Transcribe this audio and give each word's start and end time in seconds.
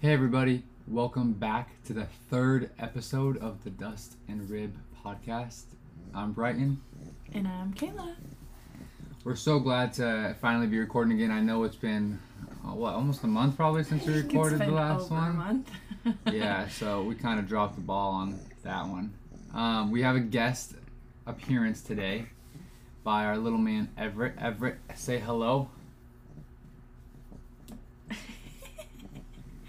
Hey, 0.00 0.12
everybody. 0.12 0.62
Welcome 0.86 1.32
back 1.32 1.82
to 1.86 1.92
the 1.92 2.06
third 2.30 2.70
episode 2.78 3.36
of 3.38 3.64
the 3.64 3.70
Dust 3.70 4.14
and 4.28 4.48
Rib 4.48 4.72
podcast. 5.04 5.64
I'm 6.14 6.30
Brighton. 6.30 6.80
And 7.34 7.48
I'm 7.48 7.74
Kayla. 7.74 8.14
We're 9.24 9.34
so 9.34 9.58
glad 9.58 9.92
to 9.94 10.36
finally 10.40 10.68
be 10.68 10.78
recording 10.78 11.14
again. 11.14 11.32
I 11.32 11.40
know 11.40 11.64
it's 11.64 11.74
been, 11.74 12.20
uh, 12.64 12.74
what, 12.74 12.94
almost 12.94 13.24
a 13.24 13.26
month 13.26 13.56
probably 13.56 13.82
since 13.82 14.06
we 14.06 14.12
recorded 14.22 14.60
the 14.60 14.70
last 14.70 15.10
one? 15.10 15.30
A 15.30 15.34
month. 15.34 15.70
yeah, 16.32 16.68
so 16.68 17.02
we 17.02 17.16
kind 17.16 17.40
of 17.40 17.48
dropped 17.48 17.74
the 17.74 17.80
ball 17.80 18.12
on 18.12 18.38
that 18.62 18.86
one. 18.86 19.12
Um, 19.52 19.90
we 19.90 20.02
have 20.02 20.14
a 20.14 20.20
guest 20.20 20.74
appearance 21.26 21.80
today 21.80 22.26
by 23.02 23.24
our 23.24 23.36
little 23.36 23.58
man 23.58 23.88
Everett. 23.98 24.34
Everett, 24.38 24.78
say 24.94 25.18
hello. 25.18 25.70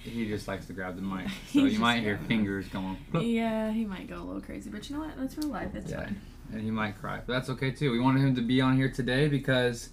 He 0.10 0.28
just 0.28 0.48
likes 0.48 0.66
to 0.68 0.74
grab 0.74 0.96
the 0.96 1.02
mic, 1.02 1.28
so 1.54 1.66
you 1.66 1.80
might 1.80 2.02
hear 2.02 2.18
fingers 2.28 2.68
going. 2.68 2.98
yeah, 3.22 3.72
he 3.72 3.86
might 3.86 4.08
go 4.10 4.18
a 4.18 4.24
little 4.24 4.42
crazy, 4.42 4.70
but 4.70 4.90
you 4.90 4.96
know 4.98 5.04
what? 5.04 5.18
That's 5.18 5.38
real 5.38 5.48
life. 5.48 5.74
It's 5.76 5.92
Yeah. 5.92 6.04
fine. 6.06 6.22
and 6.52 6.62
he 6.62 6.72
might 6.72 6.98
cry, 7.00 7.22
but 7.26 7.34
that's 7.34 7.50
okay 7.52 7.72
too. 7.72 7.92
We 7.92 8.00
wanted 8.00 8.22
him 8.22 8.36
to 8.36 8.42
be 8.42 8.60
on 8.60 8.76
here 8.76 8.90
today 8.90 9.28
because 9.28 9.90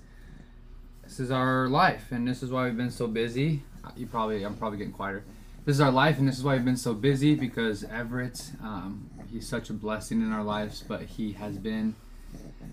this 1.05 1.21
is 1.21 1.31
our 1.31 1.69
life, 1.69 2.11
and 2.13 2.27
this 2.27 2.43
is 2.43 2.51
why 2.51 2.65
we've 2.65 2.77
been 2.77 2.91
so 2.91 3.07
busy. 3.07 3.63
Uh, 3.85 3.91
You 3.97 4.07
probably, 4.07 4.43
I'm 4.43 4.57
probably 4.57 4.79
getting 4.79 4.93
quieter. 4.93 5.23
This 5.67 5.75
is 5.77 5.81
our 5.81 5.91
life, 5.93 6.19
and 6.19 6.27
this 6.27 6.39
is 6.39 6.45
why 6.45 6.55
we've 6.55 6.65
been 6.65 6.77
so 6.77 6.95
busy 6.95 7.35
because 7.35 7.85
Everett, 7.85 8.53
um, 8.63 9.11
he's 9.31 9.47
such 9.49 9.69
a 9.69 9.73
blessing 9.75 10.23
in 10.23 10.33
our 10.33 10.43
lives, 10.45 10.83
but 10.87 11.03
he 11.03 11.33
has 11.33 11.59
been 11.59 11.95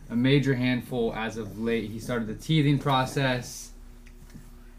a 0.09 0.15
major 0.15 0.55
handful 0.55 1.13
as 1.13 1.37
of 1.37 1.59
late. 1.59 1.89
He 1.89 1.99
started 1.99 2.27
the 2.27 2.35
teething 2.35 2.79
process, 2.79 3.71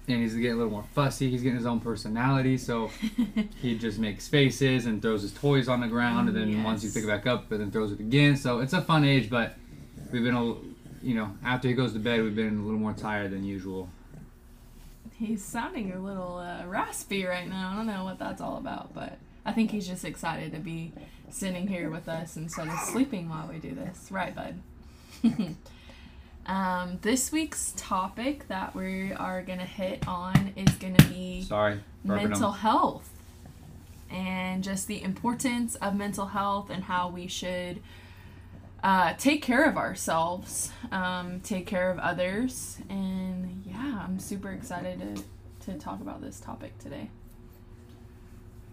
and 0.07 0.21
he's 0.23 0.35
getting 0.35 0.53
a 0.53 0.57
little 0.57 0.71
more 0.73 0.85
fussy. 0.95 1.31
He's 1.31 1.43
getting 1.43 1.57
his 1.57 1.67
own 1.67 1.81
personality, 1.81 2.59
so 2.59 2.91
he 3.63 3.79
just 3.79 3.99
makes 3.99 4.29
faces 4.29 4.87
and 4.87 5.01
throws 5.01 5.23
his 5.23 5.33
toys 5.33 5.69
on 5.69 5.81
the 5.81 5.89
ground, 5.89 6.29
and 6.29 6.37
then 6.37 6.63
once 6.63 6.83
you 6.83 6.89
Yes. 6.89 6.95
pick 6.95 7.05
it 7.05 7.07
back 7.07 7.27
up, 7.27 7.47
but 7.49 7.59
then 7.59 7.71
throws 7.71 7.93
it 7.93 8.01
again. 8.01 8.37
So 8.37 8.61
it's 8.61 8.73
a 8.75 8.83
fun 8.83 9.05
age, 9.05 9.31
but 9.31 9.57
we've 10.13 10.23
been, 10.25 10.35
a, 10.35 10.45
you 11.03 11.15
know, 11.15 11.31
after 11.45 11.69
he 11.69 11.75
goes 11.75 11.93
to 11.95 11.99
bed, 11.99 12.23
we've 12.23 12.37
been 12.37 12.59
a 12.59 12.63
little 12.63 12.79
more 12.81 12.93
tired 12.93 13.31
than 13.31 13.45
usual. 13.45 13.89
He's 15.17 15.45
sounding 15.45 15.93
a 15.93 15.99
little 15.99 16.39
uh, 16.39 16.65
raspy 16.67 17.25
right 17.25 17.49
now. 17.49 17.71
I 17.73 17.77
don't 17.77 17.87
know 17.87 18.05
what 18.05 18.19
that's 18.19 18.41
all 18.41 18.57
about, 18.59 18.93
but 18.95 19.17
I 19.47 19.53
think 19.53 19.71
he's 19.71 19.87
just 19.87 20.05
excited 20.05 20.53
to 20.53 20.59
be 20.59 20.93
sitting 21.31 21.69
here 21.69 21.89
with 21.89 22.09
us 22.09 22.37
instead 22.37 22.69
of 22.69 22.79
sleeping 22.81 23.29
while 23.29 23.49
we 23.51 23.59
do 23.59 23.75
this. 23.75 24.09
Right, 24.11 24.35
bud? 24.35 24.57
um, 26.47 26.99
this 27.03 27.33
week's 27.33 27.73
topic 27.77 28.49
that 28.49 28.75
we 28.75 29.13
are 29.13 29.43
going 29.43 29.59
to 29.59 29.65
hit 29.65 30.07
on 30.07 30.53
is 30.57 30.75
going 30.77 30.95
to 30.97 31.09
be 31.09 31.43
Sorry, 31.43 31.81
mental 32.05 32.53
him. 32.53 32.61
health 32.61 33.11
and 34.11 34.63
just 34.63 34.87
the 34.87 35.03
importance 35.03 35.75
of 35.77 35.95
mental 35.95 36.27
health 36.27 36.71
and 36.71 36.85
how 36.85 37.09
we 37.09 37.27
should 37.27 37.81
uh, 38.83 39.15
take 39.15 39.41
care 39.41 39.65
of 39.65 39.79
ourselves, 39.79 40.71
um, 40.93 41.41
take 41.41 41.67
care 41.67 41.91
of 41.91 41.99
others, 41.99 42.79
and 42.91 43.63
yeah, 43.67 44.03
I'm 44.05 44.19
super 44.19 44.53
excited 44.53 45.25
to, 45.61 45.73
to 45.73 45.79
talk 45.79 46.03
about 46.03 46.21
this 46.21 46.39
topic 46.39 46.79
today. 46.79 47.09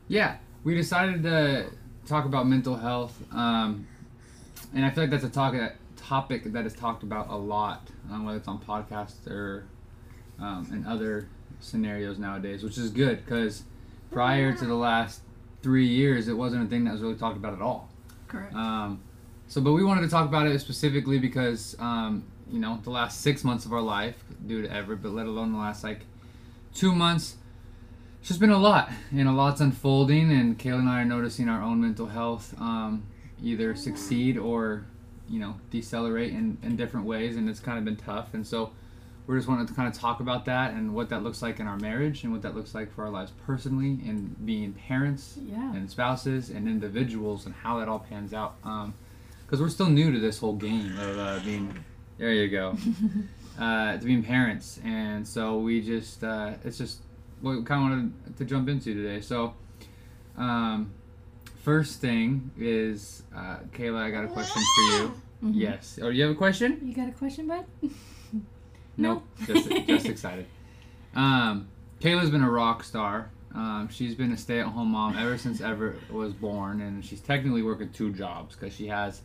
Yeah, 0.09 0.35
we 0.65 0.75
decided 0.75 1.23
to 1.23 1.67
talk 2.05 2.25
about 2.25 2.45
mental 2.45 2.75
health, 2.75 3.17
um, 3.31 3.87
and 4.75 4.85
I 4.85 4.89
feel 4.89 5.05
like 5.05 5.11
that's 5.11 5.23
a 5.23 5.29
talk, 5.29 5.55
topic 6.11 6.43
that 6.43 6.65
is 6.65 6.73
talked 6.73 7.03
about 7.03 7.29
a 7.29 7.35
lot, 7.37 7.87
um, 8.11 8.25
whether 8.25 8.37
it's 8.37 8.47
on 8.49 8.59
podcasts 8.59 9.25
or 9.27 9.63
um, 10.41 10.67
in 10.69 10.85
other 10.85 11.29
scenarios 11.61 12.19
nowadays, 12.19 12.63
which 12.63 12.77
is 12.77 12.89
good 12.89 13.23
because 13.23 13.63
prior 14.11 14.53
to 14.53 14.65
the 14.65 14.75
last 14.75 15.21
three 15.63 15.87
years, 15.87 16.27
it 16.27 16.33
wasn't 16.33 16.61
a 16.61 16.67
thing 16.67 16.83
that 16.83 16.91
was 16.91 17.01
really 17.01 17.15
talked 17.15 17.37
about 17.37 17.53
at 17.53 17.61
all. 17.61 17.89
Correct. 18.27 18.53
Um, 18.53 18.99
so, 19.47 19.61
but 19.61 19.71
we 19.71 19.85
wanted 19.85 20.01
to 20.01 20.09
talk 20.09 20.27
about 20.27 20.47
it 20.47 20.59
specifically 20.59 21.17
because, 21.17 21.77
um, 21.79 22.25
you 22.51 22.59
know, 22.59 22.81
the 22.83 22.89
last 22.89 23.21
six 23.21 23.45
months 23.45 23.65
of 23.65 23.71
our 23.71 23.81
life, 23.81 24.17
due 24.45 24.61
to 24.61 24.69
Everett, 24.69 25.01
but 25.01 25.13
let 25.13 25.27
alone 25.27 25.53
the 25.53 25.59
last 25.59 25.81
like 25.81 26.01
two 26.75 26.93
months, 26.93 27.37
it's 28.19 28.27
just 28.27 28.41
been 28.41 28.49
a 28.49 28.57
lot, 28.57 28.91
and 29.11 29.29
a 29.29 29.31
lot's 29.31 29.61
unfolding. 29.61 30.29
And 30.29 30.59
Kayla 30.59 30.79
and 30.79 30.89
I 30.89 31.03
are 31.03 31.05
noticing 31.05 31.47
our 31.47 31.61
own 31.61 31.79
mental 31.79 32.07
health 32.07 32.53
um, 32.59 33.03
either 33.41 33.75
succeed 33.75 34.37
or, 34.37 34.83
you 35.31 35.39
know, 35.39 35.55
decelerate 35.71 36.31
in, 36.31 36.57
in 36.61 36.75
different 36.75 37.05
ways, 37.05 37.37
and 37.37 37.49
it's 37.49 37.59
kind 37.59 37.79
of 37.79 37.85
been 37.85 37.95
tough. 37.95 38.33
And 38.33 38.45
so, 38.45 38.71
we're 39.27 39.37
just 39.37 39.47
wanting 39.47 39.67
to 39.67 39.73
kind 39.73 39.87
of 39.87 39.93
talk 39.97 40.19
about 40.19 40.45
that 40.45 40.73
and 40.73 40.93
what 40.93 41.09
that 41.09 41.23
looks 41.23 41.41
like 41.41 41.59
in 41.59 41.67
our 41.67 41.77
marriage 41.77 42.23
and 42.23 42.33
what 42.33 42.41
that 42.41 42.55
looks 42.55 42.73
like 42.73 42.93
for 42.93 43.05
our 43.05 43.09
lives 43.09 43.31
personally 43.45 43.99
and 44.05 44.45
being 44.45 44.73
parents 44.73 45.37
yeah. 45.41 45.73
and 45.73 45.89
spouses 45.89 46.49
and 46.49 46.67
individuals 46.67 47.45
and 47.45 47.55
how 47.55 47.79
that 47.79 47.87
all 47.87 47.99
pans 47.99 48.33
out. 48.33 48.55
Because 48.61 49.61
we're 49.61 49.69
still 49.69 49.89
new 49.89 50.11
to 50.11 50.19
this 50.19 50.39
whole 50.39 50.55
game 50.55 50.97
of 50.97 51.17
uh, 51.17 51.39
being, 51.45 51.73
there 52.17 52.33
you 52.33 52.49
go, 52.49 52.75
uh, 53.59 53.97
to 53.97 54.05
being 54.05 54.23
parents. 54.23 54.79
And 54.83 55.27
so 55.27 55.59
we 55.59 55.81
just, 55.81 56.23
uh, 56.23 56.55
it's 56.65 56.77
just 56.77 56.99
what 57.41 57.57
we 57.57 57.63
kind 57.63 57.83
of 57.83 57.89
wanted 57.89 58.37
to 58.37 58.45
jump 58.45 58.69
into 58.69 58.93
today. 58.93 59.21
So, 59.21 59.53
um, 60.37 60.91
first 61.61 62.01
thing 62.01 62.51
is, 62.57 63.23
uh, 63.35 63.57
Kayla, 63.73 63.97
I 64.01 64.11
got 64.11 64.25
a 64.25 64.27
question 64.27 64.61
for 64.75 64.81
you. 64.97 65.13
Mhm. 65.41 65.53
Yes. 65.55 65.97
Oh, 65.99 66.09
you 66.09 66.21
have 66.21 66.29
a 66.31 66.35
question? 66.35 66.79
You 66.83 66.93
got 66.93 67.07
a 67.09 67.11
question, 67.13 67.47
bud? 67.47 67.65
Nope. 68.97 69.23
just, 69.47 69.69
just 69.87 70.05
excited. 70.05 70.45
Um, 71.15 71.67
Kayla's 71.99 72.29
been 72.29 72.43
a 72.43 72.49
rock 72.49 72.83
star. 72.85 73.31
Um, 73.53 73.89
she's 73.91 74.13
been 74.15 74.31
a 74.31 74.37
stay-at-home 74.37 74.89
mom 74.91 75.17
ever 75.17 75.37
since 75.37 75.59
Everett 75.59 76.09
was 76.09 76.31
born, 76.33 76.79
and 76.81 77.03
she's 77.03 77.19
technically 77.19 77.63
working 77.63 77.89
two 77.89 78.13
jobs 78.13 78.55
because 78.55 78.73
she 78.73 78.87
has 78.87 79.21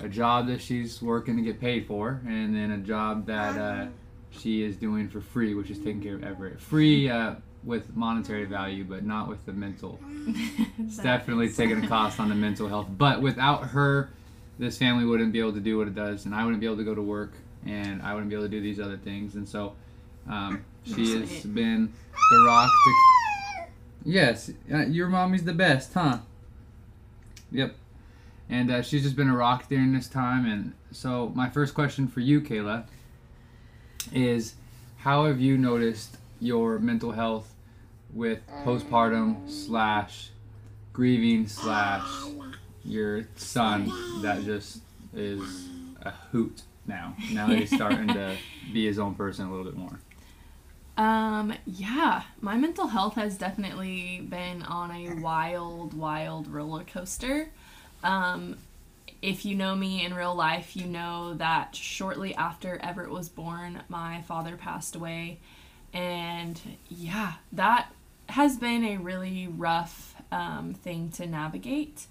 a 0.00 0.08
job 0.08 0.46
that 0.46 0.60
she's 0.60 1.02
working 1.02 1.34
to 1.36 1.42
get 1.42 1.58
paid 1.60 1.86
for, 1.88 2.20
and 2.26 2.54
then 2.54 2.70
a 2.70 2.78
job 2.78 3.26
that 3.26 3.56
uh, 3.58 3.86
she 4.30 4.62
is 4.62 4.76
doing 4.76 5.08
for 5.08 5.20
free, 5.20 5.54
which 5.54 5.70
is 5.70 5.78
taking 5.78 6.00
care 6.02 6.14
of 6.14 6.22
Everett. 6.22 6.60
Free 6.60 7.08
uh, 7.10 7.34
with 7.64 7.94
monetary 7.96 8.44
value, 8.44 8.84
but 8.84 9.04
not 9.04 9.28
with 9.28 9.44
the 9.46 9.52
mental. 9.52 10.00
It's 10.78 10.98
definitely 10.98 11.46
is- 11.46 11.56
taking 11.56 11.84
a 11.84 11.88
cost 11.88 12.20
on 12.20 12.28
the 12.28 12.34
mental 12.34 12.68
health. 12.68 12.86
But 12.90 13.20
without 13.20 13.68
her, 13.68 14.10
this 14.58 14.78
family 14.78 15.04
wouldn't 15.04 15.32
be 15.32 15.40
able 15.40 15.52
to 15.52 15.60
do 15.60 15.78
what 15.78 15.88
it 15.88 15.94
does, 15.94 16.24
and 16.24 16.34
I 16.34 16.44
wouldn't 16.44 16.60
be 16.60 16.66
able 16.66 16.78
to 16.78 16.84
go 16.84 16.94
to 16.94 17.02
work, 17.02 17.32
and 17.66 18.02
I 18.02 18.14
wouldn't 18.14 18.30
be 18.30 18.36
able 18.36 18.46
to 18.46 18.50
do 18.50 18.60
these 18.60 18.80
other 18.80 18.96
things. 18.96 19.34
And 19.34 19.48
so, 19.48 19.74
um, 20.28 20.64
she 20.84 21.18
has 21.18 21.28
Sweet. 21.28 21.54
been 21.54 21.92
the 22.30 22.44
rock. 22.46 22.68
To... 22.68 23.66
Yes, 24.04 24.50
uh, 24.72 24.86
your 24.86 25.08
mommy's 25.08 25.44
the 25.44 25.52
best, 25.52 25.94
huh? 25.94 26.18
Yep. 27.50 27.74
And 28.50 28.70
uh, 28.70 28.82
she's 28.82 29.02
just 29.02 29.16
been 29.16 29.28
a 29.28 29.36
rock 29.36 29.68
during 29.68 29.92
this 29.92 30.08
time. 30.08 30.46
And 30.46 30.72
so, 30.90 31.32
my 31.34 31.50
first 31.50 31.74
question 31.74 32.08
for 32.08 32.20
you, 32.20 32.40
Kayla, 32.40 32.86
is 34.12 34.54
how 34.98 35.26
have 35.26 35.40
you 35.40 35.58
noticed 35.58 36.16
your 36.40 36.78
mental 36.78 37.12
health 37.12 37.54
with 38.12 38.40
postpartum 38.64 39.48
slash 39.48 40.30
grieving 40.92 41.46
slash 41.46 42.08
your 42.84 43.28
son 43.36 43.92
that 44.22 44.44
just 44.44 44.80
is 45.14 45.68
a 46.02 46.10
hoot 46.32 46.62
now. 46.86 47.14
Now 47.32 47.46
that 47.48 47.58
he's 47.58 47.70
starting 47.74 48.08
to 48.08 48.36
be 48.72 48.86
his 48.86 48.98
own 48.98 49.14
person 49.14 49.46
a 49.46 49.50
little 49.50 49.64
bit 49.64 49.76
more. 49.76 50.00
Um, 50.96 51.54
yeah, 51.64 52.24
my 52.40 52.56
mental 52.56 52.88
health 52.88 53.14
has 53.14 53.38
definitely 53.38 54.20
been 54.28 54.62
on 54.64 54.90
a 54.90 55.20
wild, 55.20 55.94
wild 55.94 56.48
roller 56.48 56.82
coaster. 56.82 57.50
Um, 58.02 58.56
if 59.22 59.44
you 59.44 59.54
know 59.54 59.76
me 59.76 60.04
in 60.04 60.14
real 60.14 60.34
life, 60.34 60.76
you 60.76 60.86
know 60.86 61.34
that 61.34 61.76
shortly 61.76 62.34
after 62.34 62.78
Everett 62.82 63.10
was 63.10 63.28
born, 63.28 63.82
my 63.88 64.22
father 64.22 64.56
passed 64.56 64.96
away. 64.96 65.38
And 65.92 66.60
yeah, 66.88 67.34
that 67.52 67.92
has 68.28 68.56
been 68.56 68.84
a 68.84 68.98
really 68.98 69.48
rough 69.48 70.14
um, 70.30 70.74
thing 70.74 71.10
to 71.10 71.26
navigate 71.26 72.06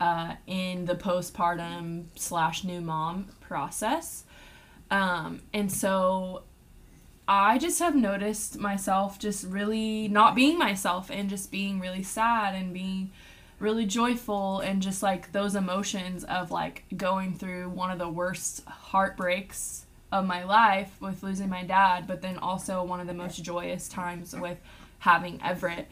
uh, 0.00 0.34
in 0.46 0.86
the 0.86 0.94
postpartum 0.94 2.06
slash 2.16 2.64
new 2.64 2.80
mom 2.80 3.28
process. 3.40 4.24
Um, 4.90 5.42
and 5.52 5.70
so 5.70 6.42
I 7.28 7.58
just 7.58 7.78
have 7.78 7.94
noticed 7.94 8.58
myself 8.58 9.18
just 9.18 9.44
really 9.44 10.08
not 10.08 10.34
being 10.34 10.58
myself 10.58 11.10
and 11.10 11.30
just 11.30 11.50
being 11.50 11.78
really 11.78 12.02
sad 12.02 12.54
and 12.54 12.74
being 12.74 13.12
really 13.60 13.86
joyful 13.86 14.60
and 14.60 14.82
just 14.82 15.02
like 15.02 15.32
those 15.32 15.54
emotions 15.54 16.24
of 16.24 16.50
like 16.50 16.84
going 16.96 17.34
through 17.34 17.68
one 17.68 17.90
of 17.90 17.98
the 17.98 18.08
worst 18.08 18.64
heartbreaks 18.66 19.86
of 20.12 20.26
my 20.26 20.44
life 20.44 20.90
with 21.00 21.22
losing 21.22 21.48
my 21.48 21.64
dad, 21.64 22.06
but 22.06 22.22
then 22.22 22.36
also 22.38 22.82
one 22.82 23.00
of 23.00 23.06
the 23.06 23.14
most 23.14 23.42
joyous 23.42 23.88
times 23.88 24.34
with 24.34 24.58
having 24.98 25.40
Everett. 25.42 25.88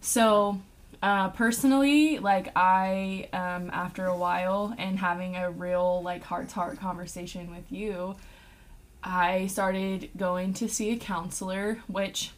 So, 0.00 0.60
uh, 1.02 1.30
personally, 1.30 2.18
like 2.18 2.52
I, 2.56 3.28
um, 3.32 3.70
after 3.72 4.06
a 4.06 4.16
while 4.16 4.74
and 4.76 4.98
having 4.98 5.36
a 5.36 5.50
real 5.50 6.02
like 6.02 6.22
heart 6.24 6.48
to 6.50 6.54
heart 6.56 6.78
conversation 6.78 7.50
with 7.50 7.70
you, 7.70 8.16
I 9.02 9.46
started 9.46 10.10
going 10.16 10.52
to 10.54 10.68
see 10.68 10.90
a 10.90 10.96
counselor, 10.96 11.78
which 11.86 12.32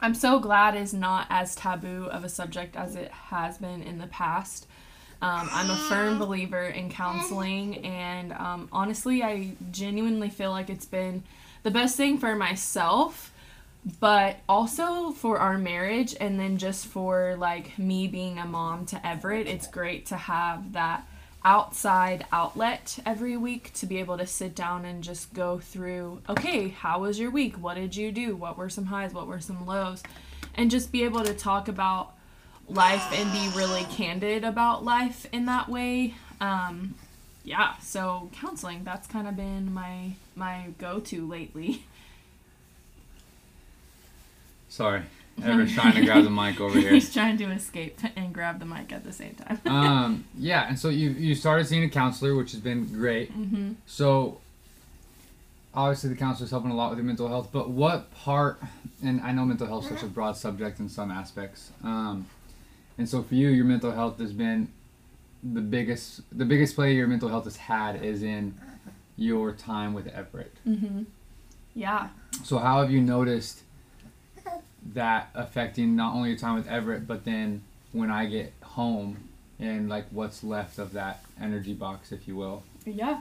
I'm 0.00 0.14
so 0.14 0.38
glad 0.38 0.74
is 0.74 0.92
not 0.92 1.26
as 1.30 1.54
taboo 1.54 2.06
of 2.06 2.24
a 2.24 2.28
subject 2.28 2.76
as 2.76 2.96
it 2.96 3.10
has 3.10 3.58
been 3.58 3.82
in 3.82 3.98
the 3.98 4.06
past. 4.06 4.66
Um, 5.22 5.48
I'm 5.52 5.70
a 5.70 5.76
firm 5.76 6.18
believer 6.18 6.64
in 6.64 6.90
counseling, 6.90 7.84
and 7.84 8.32
um, 8.32 8.68
honestly, 8.72 9.22
I 9.22 9.52
genuinely 9.70 10.30
feel 10.30 10.50
like 10.50 10.70
it's 10.70 10.86
been 10.86 11.24
the 11.62 11.70
best 11.70 11.96
thing 11.96 12.16
for 12.16 12.34
myself, 12.34 13.30
but 13.98 14.38
also 14.48 15.10
for 15.10 15.38
our 15.38 15.58
marriage, 15.58 16.16
and 16.18 16.40
then 16.40 16.56
just 16.56 16.86
for 16.86 17.36
like 17.38 17.78
me 17.78 18.08
being 18.08 18.38
a 18.38 18.46
mom 18.46 18.86
to 18.86 19.06
Everett. 19.06 19.46
It's 19.46 19.66
great 19.66 20.06
to 20.06 20.16
have 20.16 20.72
that 20.72 21.06
outside 21.44 22.26
outlet 22.32 22.98
every 23.06 23.36
week 23.36 23.72
to 23.72 23.86
be 23.86 23.98
able 23.98 24.18
to 24.18 24.26
sit 24.26 24.54
down 24.54 24.84
and 24.84 25.02
just 25.02 25.32
go 25.32 25.58
through 25.58 26.20
okay 26.28 26.68
how 26.68 27.00
was 27.00 27.18
your 27.18 27.30
week? 27.30 27.56
What 27.56 27.74
did 27.74 27.96
you 27.96 28.12
do? 28.12 28.36
What 28.36 28.58
were 28.58 28.68
some 28.68 28.86
highs? 28.86 29.14
What 29.14 29.26
were 29.26 29.40
some 29.40 29.66
lows? 29.66 30.02
And 30.54 30.70
just 30.70 30.92
be 30.92 31.04
able 31.04 31.24
to 31.24 31.32
talk 31.32 31.68
about 31.68 32.14
life 32.70 33.06
and 33.12 33.30
be 33.32 33.48
really 33.56 33.84
candid 33.84 34.44
about 34.44 34.84
life 34.84 35.26
in 35.32 35.46
that 35.46 35.68
way 35.68 36.14
um, 36.40 36.94
yeah 37.44 37.76
so 37.78 38.30
counseling 38.32 38.84
that's 38.84 39.06
kind 39.06 39.26
of 39.28 39.36
been 39.36 39.72
my 39.72 40.12
my 40.36 40.68
go-to 40.78 41.26
lately 41.26 41.84
Sorry, 44.68 45.02
Everett's 45.42 45.72
trying 45.74 45.94
to 45.94 46.04
grab 46.04 46.22
the 46.22 46.30
mic 46.30 46.60
over 46.60 46.78
here. 46.78 46.90
he's 46.94 47.12
trying 47.12 47.36
to 47.38 47.50
escape 47.50 47.98
and 48.14 48.32
grab 48.32 48.60
the 48.60 48.64
mic 48.64 48.92
at 48.92 49.02
the 49.02 49.12
same 49.12 49.34
time 49.34 49.58
um, 49.66 50.24
yeah, 50.38 50.68
and 50.68 50.78
so 50.78 50.88
you 50.88 51.10
you 51.10 51.34
started 51.34 51.66
seeing 51.66 51.82
a 51.82 51.88
counselor, 51.88 52.36
which 52.36 52.52
has 52.52 52.60
been 52.60 52.86
great. 52.86 53.30
hmm 53.30 53.72
So 53.86 54.38
obviously 55.74 56.10
the 56.10 56.16
counselor's 56.16 56.50
helping 56.50 56.70
a 56.70 56.74
lot 56.76 56.90
with 56.90 56.98
your 56.98 57.06
mental 57.06 57.26
health, 57.28 57.48
but 57.52 57.68
what 57.68 58.12
part? 58.14 58.62
And 59.02 59.20
I 59.22 59.32
know 59.32 59.44
mental 59.44 59.66
health 59.66 59.84
is 59.84 59.90
such 59.90 60.02
a 60.04 60.06
broad 60.06 60.36
subject 60.36 60.78
in 60.78 60.88
some 60.88 61.10
aspects. 61.10 61.70
Um, 61.82 62.26
and 62.98 63.08
so 63.08 63.22
for 63.22 63.34
you, 63.34 63.48
your 63.48 63.64
mental 63.64 63.92
health 63.92 64.18
has 64.18 64.32
been 64.32 64.68
the 65.42 65.60
biggest 65.60 66.20
the 66.36 66.44
biggest 66.44 66.74
play 66.74 66.94
your 66.94 67.06
mental 67.06 67.28
health 67.28 67.44
has 67.44 67.56
had 67.56 68.02
is 68.04 68.22
in 68.22 68.54
your 69.16 69.52
time 69.52 69.94
with 69.94 70.06
Everett. 70.08 70.54
hmm 70.64 71.02
yeah 71.74 72.08
So 72.44 72.58
how 72.58 72.82
have 72.82 72.90
you 72.90 73.00
noticed 73.00 73.62
that 74.92 75.30
affecting 75.34 75.94
not 75.96 76.14
only 76.14 76.30
your 76.30 76.38
time 76.38 76.56
with 76.56 76.66
Everett, 76.68 77.06
but 77.06 77.24
then 77.24 77.62
when 77.92 78.10
I 78.10 78.26
get 78.26 78.52
home 78.62 79.28
and 79.58 79.88
like 79.88 80.06
what's 80.10 80.42
left 80.42 80.78
of 80.78 80.92
that 80.92 81.22
energy 81.40 81.74
box, 81.74 82.12
if 82.12 82.26
you 82.26 82.36
will? 82.36 82.62
Yeah. 82.84 83.20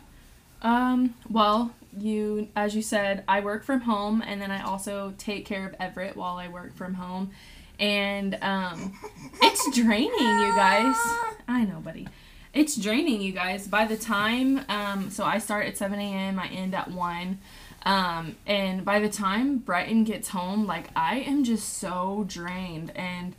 Um, 0.61 1.15
well, 1.29 1.73
you 1.97 2.47
as 2.55 2.75
you 2.75 2.81
said, 2.81 3.23
I 3.27 3.39
work 3.41 3.63
from 3.63 3.81
home 3.81 4.21
and 4.25 4.41
then 4.41 4.51
I 4.51 4.61
also 4.61 5.13
take 5.17 5.45
care 5.45 5.65
of 5.67 5.75
Everett 5.79 6.15
while 6.17 6.37
I 6.37 6.47
work 6.47 6.75
from 6.75 6.95
home. 6.95 7.31
And 7.79 8.37
um 8.41 8.93
it's 9.41 9.75
draining, 9.75 10.11
you 10.11 10.55
guys. 10.55 10.95
I 11.47 11.65
know, 11.65 11.79
buddy. 11.79 12.07
It's 12.53 12.75
draining, 12.75 13.21
you 13.21 13.31
guys. 13.31 13.67
By 13.67 13.85
the 13.85 13.97
time 13.97 14.65
um 14.69 15.09
so 15.09 15.23
I 15.23 15.39
start 15.39 15.67
at 15.67 15.77
7 15.77 15.99
a.m., 15.99 16.39
I 16.39 16.47
end 16.47 16.75
at 16.75 16.91
1. 16.91 17.39
Um, 17.85 18.35
and 18.45 18.83
by 18.83 18.99
the 18.99 19.07
time 19.07 19.59
Brighton 19.59 20.03
gets 20.03 20.29
home, 20.29 20.67
like 20.67 20.89
I 20.95 21.19
am 21.19 21.45
just 21.45 21.77
so 21.77 22.25
drained 22.27 22.91
and 22.95 23.35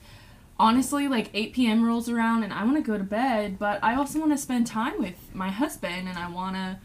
honestly 0.59 1.09
like 1.09 1.31
8 1.33 1.55
p.m 1.55 1.83
rolls 1.83 2.07
around 2.11 2.43
and 2.43 2.53
i 2.53 2.63
want 2.65 2.77
to 2.77 2.83
go 2.83 2.99
to 2.99 3.03
bed 3.03 3.59
but 3.59 3.83
i 3.83 3.95
also 3.95 4.21
want 4.21 4.31
to 4.31 4.37
spend 4.37 4.67
time 4.67 4.99
with 4.99 5.35
my 5.35 5.49
husband 5.49 6.07
and 6.07 6.19
i 6.19 6.29
want 6.29 6.55
to 6.55 6.79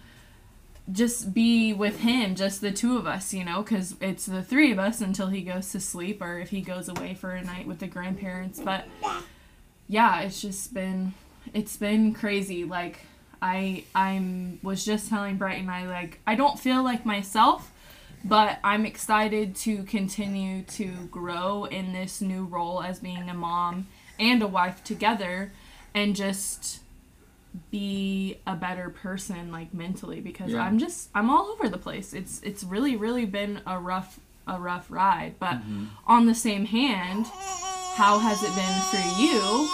just 0.92 1.34
be 1.34 1.74
with 1.74 2.02
him 2.02 2.36
just 2.36 2.62
the 2.62 2.72
two 2.72 2.98
of 2.98 3.08
us 3.08 3.34
you 3.34 3.44
know 3.44 3.64
because 3.64 3.96
it's 4.02 4.26
the 4.28 4.44
three 4.44 4.72
of 4.72 4.78
us 4.78 5.02
until 5.02 5.28
he 5.28 5.42
goes 5.42 5.72
to 5.72 5.80
sleep 5.80 6.22
or 6.22 6.38
if 6.40 6.50
he 6.50 6.62
goes 6.62 6.88
away 6.88 7.14
for 7.14 7.32
a 7.32 7.44
night 7.44 7.66
with 7.66 7.80
the 7.80 7.88
grandparents 7.88 8.60
but 8.60 8.86
yeah 9.88 10.22
it's 10.22 10.42
just 10.42 10.74
been 10.74 11.14
it's 11.54 11.76
been 11.76 12.14
crazy 12.14 12.64
like 12.64 13.00
i 13.42 13.84
i'm 13.96 14.60
was 14.62 14.86
just 14.86 15.10
telling 15.10 15.38
brighton 15.38 15.70
i 15.70 15.88
like 15.88 16.20
i 16.28 16.36
don't 16.36 16.60
feel 16.60 16.84
like 16.84 17.06
myself 17.06 17.72
but 18.26 18.58
I'm 18.64 18.88
excited 18.88 19.56
to 19.58 19.84
continue 19.84 20.64
to 20.64 20.88
grow 21.12 21.66
in 21.66 21.94
this 21.94 22.22
new 22.22 22.44
role 22.44 22.82
as 22.82 23.00
being 23.00 23.30
a 23.30 23.36
mom 23.36 23.88
and 24.20 24.42
a 24.42 24.48
wife 24.48 24.84
together 24.84 25.52
and 25.94 26.16
just 26.16 26.80
be 27.72 28.40
a 28.46 28.56
better 28.56 28.90
person 28.90 29.52
like 29.52 29.74
mentally 29.74 30.20
because 30.20 30.52
Yeah. 30.52 30.64
I'm 30.64 30.78
just 30.78 31.10
I'm 31.16 31.30
all 31.30 31.48
over 31.48 31.70
the 31.70 31.78
place. 31.78 32.14
It's 32.14 32.42
it's 32.44 32.64
really 32.64 32.96
really 32.96 33.26
been 33.26 33.62
a 33.66 33.80
rough 33.80 34.20
a 34.48 34.60
rough 34.60 34.90
ride, 34.90 35.36
but 35.40 35.56
mm-hmm. 35.56 35.86
on 36.06 36.26
the 36.28 36.36
same 36.36 36.66
hand, 36.66 37.26
how 37.96 38.20
has 38.20 38.44
it 38.44 38.54
been 38.56 38.82
for 38.92 39.22
you? 39.22 39.70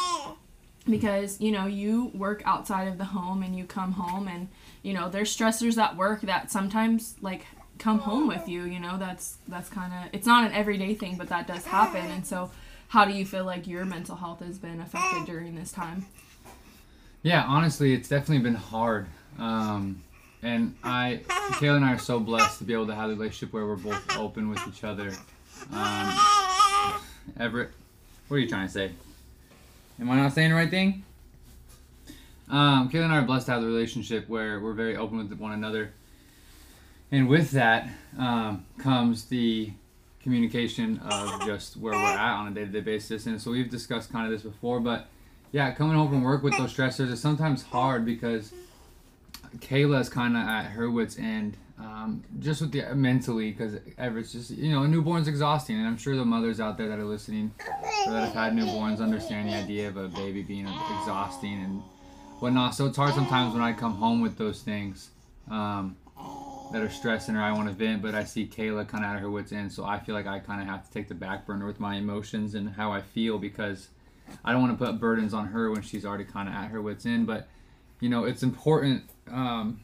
Because 0.89 1.39
you 1.41 1.51
know, 1.51 1.65
you 1.65 2.11
work 2.13 2.41
outside 2.45 2.87
of 2.87 2.97
the 2.97 3.05
home 3.05 3.43
and 3.43 3.55
you 3.55 3.65
come 3.65 3.93
home 3.93 4.27
and 4.27 4.47
you 4.83 4.93
know, 4.93 5.09
there's 5.09 5.35
stressors 5.35 5.77
at 5.77 5.95
work 5.95 6.21
that 6.21 6.51
sometimes 6.51 7.15
like 7.21 7.45
come 7.77 7.99
home 7.99 8.27
with 8.27 8.47
you, 8.47 8.63
you 8.63 8.79
know, 8.79 8.97
that's 8.97 9.37
that's 9.47 9.69
kind 9.69 9.93
of 9.93 10.09
it's 10.13 10.27
not 10.27 10.45
an 10.45 10.53
everyday 10.53 10.93
thing, 10.93 11.17
but 11.17 11.29
that 11.29 11.47
does 11.47 11.65
happen. 11.65 12.05
And 12.11 12.25
so 12.25 12.51
how 12.89 13.05
do 13.05 13.13
you 13.13 13.25
feel 13.25 13.45
like 13.45 13.67
your 13.67 13.85
mental 13.85 14.17
health 14.17 14.39
has 14.41 14.59
been 14.59 14.81
affected 14.81 15.25
during 15.25 15.55
this 15.55 15.71
time? 15.71 16.05
Yeah, 17.23 17.43
honestly, 17.47 17.93
it's 17.93 18.09
definitely 18.09 18.43
been 18.43 18.55
hard. 18.55 19.05
Um, 19.37 20.01
and 20.41 20.75
I, 20.83 21.21
Kayla 21.27 21.75
and 21.75 21.85
I 21.85 21.93
are 21.93 21.99
so 21.99 22.19
blessed 22.19 22.57
to 22.59 22.63
be 22.63 22.73
able 22.73 22.87
to 22.87 22.95
have 22.95 23.11
a 23.11 23.13
relationship 23.13 23.53
where 23.53 23.65
we're 23.65 23.75
both 23.75 24.17
open 24.17 24.49
with 24.49 24.59
each 24.67 24.83
other. 24.83 25.13
Um, 25.71 26.99
Everett, 27.39 27.69
what 28.27 28.37
are 28.37 28.39
you 28.39 28.49
trying 28.49 28.65
to 28.65 28.73
say? 28.73 28.91
Am 29.99 30.09
I 30.09 30.15
not 30.15 30.33
saying 30.33 30.49
the 30.49 30.55
right 30.55 30.69
thing? 30.69 31.03
Um, 32.49 32.89
Kayla 32.89 33.03
and 33.03 33.13
I 33.13 33.19
are 33.19 33.21
blessed 33.21 33.45
to 33.45 33.51
have 33.51 33.61
the 33.61 33.67
relationship 33.67 34.27
where 34.27 34.59
we're 34.59 34.73
very 34.73 34.97
open 34.97 35.17
with 35.17 35.31
one 35.39 35.51
another. 35.51 35.93
And 37.11 37.27
with 37.27 37.51
that 37.51 37.87
um, 38.17 38.65
comes 38.79 39.25
the 39.25 39.71
communication 40.23 40.97
of 40.99 41.45
just 41.45 41.77
where 41.77 41.93
we're 41.93 42.03
at 42.03 42.33
on 42.35 42.47
a 42.47 42.51
day 42.51 42.61
to 42.61 42.71
day 42.71 42.81
basis. 42.81 43.27
And 43.27 43.39
so 43.39 43.51
we've 43.51 43.69
discussed 43.69 44.11
kind 44.11 44.25
of 44.25 44.31
this 44.31 44.41
before, 44.41 44.79
but 44.79 45.07
yeah, 45.51 45.71
coming 45.71 45.95
home 45.95 46.09
from 46.09 46.23
work 46.23 46.43
with 46.43 46.57
those 46.57 46.73
stressors 46.73 47.11
is 47.11 47.19
sometimes 47.19 47.63
hard 47.63 48.05
because 48.05 48.53
Kayla 49.57 49.99
is 49.99 50.09
kind 50.09 50.37
of 50.37 50.43
at 50.43 50.67
her 50.67 50.89
wits' 50.89 51.17
end, 51.19 51.57
um, 51.77 52.23
just 52.39 52.61
with 52.61 52.71
the 52.71 52.95
mentally, 52.95 53.51
because 53.51 53.75
Everett's 53.97 54.31
just 54.31 54.51
you 54.51 54.71
know 54.71 54.83
a 54.83 54.87
newborn's 54.87 55.27
exhausting, 55.27 55.77
and 55.77 55.87
I'm 55.87 55.97
sure 55.97 56.15
the 56.15 56.23
mothers 56.23 56.59
out 56.61 56.77
there 56.77 56.87
that 56.87 56.99
are 56.99 57.05
listening 57.05 57.51
or 58.07 58.13
that 58.13 58.25
have 58.25 58.33
had 58.33 58.53
newborns 58.53 59.01
understand 59.01 59.49
the 59.49 59.53
idea 59.53 59.89
of 59.89 59.97
a 59.97 60.07
baby 60.07 60.41
being 60.41 60.67
exhausting 60.67 61.61
and 61.63 61.81
whatnot. 62.39 62.75
So 62.75 62.85
it's 62.85 62.97
hard 62.97 63.13
sometimes 63.13 63.53
when 63.53 63.61
I 63.61 63.73
come 63.73 63.95
home 63.95 64.21
with 64.21 64.37
those 64.37 64.61
things 64.61 65.09
um, 65.49 65.97
that 66.71 66.81
are 66.81 66.89
stressing 66.89 67.35
or 67.35 67.41
I 67.41 67.51
want 67.51 67.67
to 67.67 67.73
vent, 67.73 68.01
but 68.01 68.15
I 68.15 68.23
see 68.23 68.47
Kayla 68.47 68.87
kind 68.87 69.03
of 69.03 69.11
at 69.11 69.19
her 69.19 69.29
wits' 69.29 69.51
end, 69.51 69.73
so 69.73 69.83
I 69.83 69.99
feel 69.99 70.15
like 70.15 70.27
I 70.27 70.39
kind 70.39 70.61
of 70.61 70.67
have 70.67 70.87
to 70.87 70.93
take 70.93 71.09
the 71.09 71.15
back 71.15 71.45
burner 71.45 71.67
with 71.67 71.81
my 71.81 71.95
emotions 71.95 72.55
and 72.55 72.69
how 72.69 72.93
I 72.93 73.01
feel 73.01 73.37
because 73.37 73.89
I 74.43 74.51
don't 74.51 74.61
want 74.61 74.77
to 74.77 74.85
put 74.85 74.99
burdens 74.99 75.33
on 75.33 75.47
her 75.47 75.71
when 75.71 75.81
she's 75.81 76.05
already 76.05 76.25
kind 76.25 76.47
of 76.49 76.55
at 76.55 76.69
her 76.69 76.81
wits' 76.81 77.05
end. 77.05 77.27
But 77.27 77.47
you 77.99 78.09
know, 78.09 78.25
it's 78.25 78.43
important 78.43 79.03
um, 79.29 79.79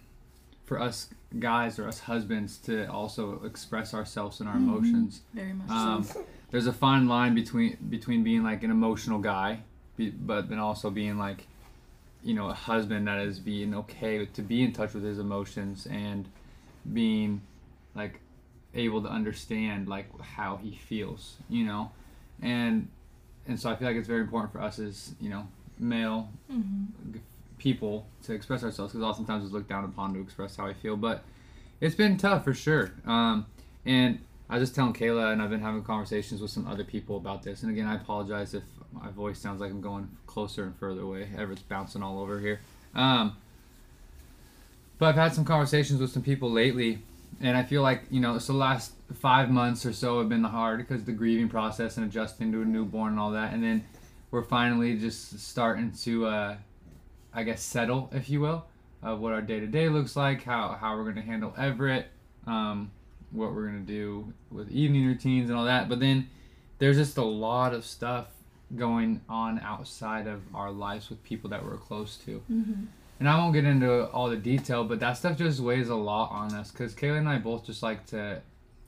for 0.66 0.80
us 0.80 1.10
guys 1.40 1.78
or 1.80 1.88
us 1.88 2.00
husbands 2.00 2.58
to 2.58 2.90
also 2.92 3.42
express 3.44 3.94
ourselves 3.94 4.40
and 4.40 4.50
our 4.50 4.56
emotions. 4.58 5.22
Very 5.34 5.54
much 5.54 5.70
Um, 5.70 6.04
so. 6.04 6.26
there's 6.52 6.68
a 6.68 6.74
fine 6.74 7.08
line 7.08 7.36
between 7.36 7.78
between 7.90 8.24
being 8.24 8.44
like 8.44 8.64
an 8.64 8.72
emotional 8.72 9.20
guy, 9.20 9.60
be, 9.96 10.10
but 10.10 10.50
then 10.50 10.60
also 10.60 10.90
being 10.90 11.18
like, 11.18 11.48
you 12.24 12.34
know, 12.34 12.50
a 12.50 12.54
husband 12.54 13.08
that 13.08 13.20
is 13.20 13.40
being 13.40 13.74
okay 13.76 14.20
with, 14.20 14.34
to 14.34 14.42
be 14.42 14.64
in 14.64 14.74
touch 14.74 14.94
with 14.94 15.04
his 15.04 15.20
emotions 15.20 15.88
and 15.90 16.28
being 16.94 17.42
like 17.96 18.20
able 18.74 19.02
to 19.02 19.10
understand 19.10 19.88
like 19.88 20.08
how 20.22 20.58
he 20.58 20.76
feels, 20.76 21.38
you 21.50 21.66
know, 21.66 21.92
and 22.42 22.88
and 23.48 23.60
so 23.60 23.70
I 23.70 23.76
feel 23.76 23.88
like 23.88 23.98
it's 23.98 24.08
very 24.08 24.22
important 24.22 24.52
for 24.52 24.62
us 24.62 24.80
as 24.80 25.14
you 25.20 25.30
know 25.30 25.48
male 25.80 26.30
Mhm. 26.52 26.88
people 27.58 28.08
to 28.24 28.34
express 28.34 28.64
ourselves 28.64 28.94
because 28.94 29.04
oftentimes 29.04 29.44
it's 29.44 29.54
looked 29.54 29.70
down 29.70 29.84
upon 29.86 30.14
to 30.14 30.20
express 30.22 30.56
how 30.56 30.66
I 30.66 30.74
feel. 30.74 30.96
But 30.98 31.24
it's 31.82 31.96
been 31.96 32.18
tough 32.18 32.44
for 32.44 32.54
sure. 32.54 32.92
Um, 33.06 33.46
and 33.86 34.20
I 34.50 34.58
was 34.58 34.64
just 34.70 34.76
telling 34.76 34.94
Kayla, 34.94 35.32
and 35.34 35.42
I've 35.42 35.50
been 35.50 35.60
having 35.62 35.84
conversations 35.84 36.42
with 36.42 36.52
some 36.52 36.68
other 36.68 36.84
people 36.84 37.18
about 37.18 37.44
this. 37.44 37.64
And 37.64 37.72
again, 37.72 37.86
I 37.88 37.96
apologize 37.96 38.54
if 38.54 38.64
my 38.92 39.10
voice 39.10 39.40
sounds 39.40 39.60
like 39.62 39.70
I'm 39.72 39.82
going 39.82 40.08
closer 40.26 40.64
and 40.64 40.76
further 40.78 41.02
away. 41.02 41.30
Everett's 41.38 41.62
bouncing 41.62 42.02
all 42.02 42.20
over 42.20 42.40
here. 42.40 42.60
Um, 42.96 43.36
but 44.98 45.08
I've 45.10 45.16
had 45.16 45.34
some 45.34 45.46
conversations 45.46 46.00
with 46.00 46.10
some 46.12 46.24
people 46.24 46.50
lately, 46.50 47.00
and 47.42 47.58
I 47.58 47.64
feel 47.64 47.82
like 47.82 48.04
you 48.10 48.20
know, 48.20 48.38
so 48.40 48.54
the 48.54 48.60
last 48.60 48.94
five 49.14 49.50
months 49.50 49.86
or 49.86 49.94
so 49.94 50.20
have 50.20 50.30
been 50.30 50.42
the 50.42 50.50
hard 50.50 50.80
because 50.80 51.04
the 51.04 51.12
grieving 51.12 51.50
process 51.50 51.98
and 51.98 52.06
adjusting 52.06 52.52
to 52.52 52.62
a 52.62 52.66
newborn 52.66 53.12
and 53.12 53.20
all 53.20 53.32
that, 53.32 53.54
and 53.54 53.64
then 53.64 53.84
we're 54.32 54.44
finally 54.44 54.98
just 54.98 55.40
starting 55.40 55.92
to, 56.04 56.26
uh, 56.26 56.58
I 57.34 57.44
guess, 57.44 57.62
settle, 57.62 58.10
if 58.14 58.30
you 58.30 58.42
will, 58.42 58.66
of 59.02 59.20
what 59.20 59.34
our 59.34 59.42
day 59.42 59.60
to 59.60 59.68
day 59.68 59.90
looks 59.90 60.16
like, 60.16 60.44
how 60.44 60.78
how 60.80 60.98
we're 60.98 61.06
gonna 61.06 61.22
handle 61.22 61.54
Everett, 61.58 62.08
um, 62.46 62.92
what 63.32 63.54
we're 63.54 63.68
gonna 63.68 63.80
do 63.80 64.34
with 64.52 64.72
evening 64.72 65.06
routines 65.06 65.50
and 65.50 65.58
all 65.58 65.66
that. 65.66 65.88
But 65.90 66.00
then 66.00 66.30
there's 66.80 66.98
just 66.98 67.18
a 67.18 67.24
lot 67.24 67.74
of 67.74 67.86
stuff 67.86 68.28
going 68.76 69.22
on 69.30 69.60
outside 69.60 70.28
of 70.28 70.42
our 70.54 70.72
lives 70.72 71.10
with 71.10 71.24
people 71.24 71.50
that 71.50 71.64
we're 71.64 71.78
close 71.78 72.18
to. 72.18 72.42
Mm-hmm. 72.52 72.86
And 73.20 73.28
I 73.28 73.38
won't 73.38 73.54
get 73.54 73.66
into 73.66 74.08
all 74.12 74.30
the 74.30 74.38
detail, 74.38 74.84
but 74.84 75.00
that 75.00 75.18
stuff 75.18 75.38
just 75.38 75.60
weighs 75.60 75.90
a 75.90 75.96
lot 75.96 76.32
on 76.32 76.54
us 76.54 76.72
because 76.72 76.94
Kayla 76.94 77.18
and 77.18 77.30
I 77.30 77.40
both 77.40 77.66
just 77.66 77.82
like 77.82 78.06
to 78.08 78.42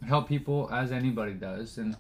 help 0.08 0.28
people 0.28 0.70
as 0.72 0.92
anybody 0.92 1.34
does, 1.34 1.78
and 1.78 1.96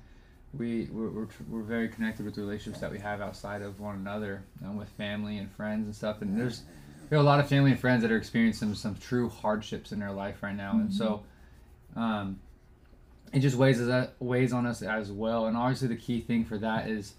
we 0.53 0.87
we're, 0.91 1.09
we're, 1.09 1.27
we're 1.49 1.61
very 1.63 1.89
connected 1.89 2.25
with 2.25 2.35
the 2.35 2.41
relationships 2.41 2.81
that 2.81 2.91
we 2.91 2.99
have 2.99 3.21
outside 3.21 3.61
of 3.61 3.79
one 3.79 3.95
another 3.95 4.43
and 4.61 4.77
with 4.77 4.89
family 4.89 5.37
and 5.37 5.51
friends 5.51 5.85
and 5.85 5.95
stuff. 5.95 6.21
And 6.21 6.39
there's 6.39 6.63
there 7.09 7.17
are 7.17 7.21
a 7.21 7.25
lot 7.25 7.39
of 7.39 7.47
family 7.47 7.71
and 7.71 7.79
friends 7.79 8.03
that 8.03 8.11
are 8.11 8.17
experiencing 8.17 8.75
some 8.75 8.95
true 8.95 9.29
hardships 9.29 9.91
in 9.91 9.99
their 9.99 10.11
life 10.11 10.43
right 10.43 10.55
now, 10.55 10.73
and 10.73 10.93
so 10.93 11.23
um, 11.95 12.39
it 13.33 13.39
just 13.39 13.55
weighs 13.55 13.81
weighs 14.19 14.53
on 14.53 14.65
us 14.65 14.81
as 14.81 15.11
well. 15.11 15.47
And 15.47 15.57
obviously, 15.57 15.87
the 15.87 15.95
key 15.95 16.21
thing 16.21 16.45
for 16.45 16.59
that 16.59 16.87
is 16.87 17.15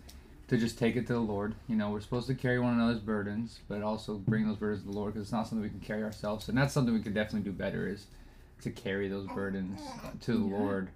to 0.50 0.58
just 0.58 0.78
take 0.78 0.96
it 0.96 1.06
to 1.06 1.12
the 1.12 1.20
Lord. 1.20 1.54
You 1.68 1.76
know, 1.76 1.90
we're 1.90 2.00
supposed 2.00 2.26
to 2.26 2.34
carry 2.34 2.58
one 2.58 2.74
another's 2.74 2.98
burdens, 2.98 3.60
but 3.68 3.82
also 3.82 4.14
bring 4.16 4.48
those 4.48 4.56
burdens 4.56 4.82
to 4.82 4.90
the 4.90 4.96
Lord 4.96 5.14
because 5.14 5.26
it's 5.28 5.32
not 5.32 5.46
something 5.46 5.62
we 5.62 5.70
can 5.70 5.78
carry 5.78 6.02
ourselves. 6.02 6.48
And 6.48 6.58
that's 6.58 6.74
something 6.74 6.92
we 6.92 7.00
could 7.00 7.14
definitely 7.14 7.48
do 7.48 7.56
better 7.56 7.88
is 7.88 8.06
to 8.62 8.70
carry 8.70 9.08
those 9.08 9.28
burdens 9.28 9.80
to 10.22 10.32
the 10.32 10.38
Yeah. 10.48 10.56
Lord. 10.58 10.88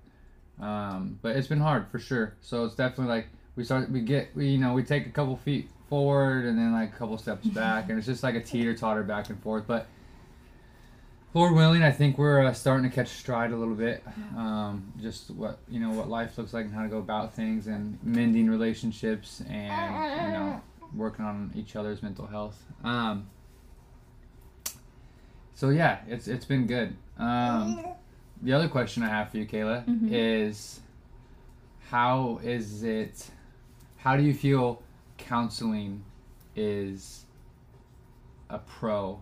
Um, 0.60 1.18
but 1.22 1.36
it's 1.36 1.46
been 1.46 1.60
hard 1.60 1.86
for 1.88 2.00
sure. 2.00 2.34
So 2.40 2.64
it's 2.64 2.74
definitely 2.74 3.14
like 3.14 3.28
we 3.54 3.62
start, 3.62 3.88
we 3.90 4.00
get, 4.00 4.34
we 4.34 4.48
you 4.48 4.58
know, 4.58 4.72
we 4.74 4.82
take 4.82 5.06
a 5.06 5.10
couple 5.10 5.36
feet 5.36 5.68
forward 5.88 6.46
and 6.46 6.58
then 6.58 6.72
like 6.72 6.92
a 6.92 6.96
couple 6.96 7.16
steps 7.16 7.46
back, 7.62 7.88
and 7.88 7.96
it's 7.98 8.06
just 8.08 8.24
like 8.24 8.34
a 8.34 8.40
teeter 8.42 8.74
totter 8.74 9.04
back 9.04 9.30
and 9.30 9.40
forth. 9.40 9.64
But 9.68 9.86
Lord 11.34 11.52
willing, 11.54 11.82
I 11.82 11.90
think 11.90 12.16
we're 12.16 12.44
uh, 12.44 12.52
starting 12.52 12.88
to 12.88 12.94
catch 12.94 13.08
stride 13.08 13.50
a 13.50 13.56
little 13.56 13.74
bit. 13.74 14.04
Um, 14.36 14.92
just 15.02 15.30
what 15.30 15.58
you 15.68 15.80
know, 15.80 15.90
what 15.90 16.08
life 16.08 16.38
looks 16.38 16.52
like 16.54 16.64
and 16.66 16.72
how 16.74 16.82
to 16.82 16.88
go 16.88 16.98
about 16.98 17.34
things, 17.34 17.66
and 17.66 17.98
mending 18.04 18.48
relationships, 18.48 19.42
and 19.48 19.94
you 20.26 20.32
know, 20.32 20.60
working 20.94 21.24
on 21.24 21.50
each 21.56 21.74
other's 21.74 22.02
mental 22.04 22.26
health. 22.28 22.62
Um, 22.84 23.26
so 25.54 25.70
yeah, 25.70 25.98
it's 26.06 26.28
it's 26.28 26.44
been 26.44 26.66
good. 26.68 26.94
Um, 27.18 27.84
the 28.42 28.52
other 28.52 28.68
question 28.68 29.02
I 29.02 29.08
have 29.08 29.30
for 29.30 29.38
you, 29.38 29.46
Kayla, 29.46 29.84
Mhm. 29.86 30.08
is 30.12 30.80
how 31.90 32.38
is 32.44 32.84
it? 32.84 33.28
How 33.96 34.16
do 34.16 34.22
you 34.22 34.34
feel 34.34 34.82
counseling 35.18 36.04
is 36.54 37.24
a 38.50 38.58
pro 38.58 39.18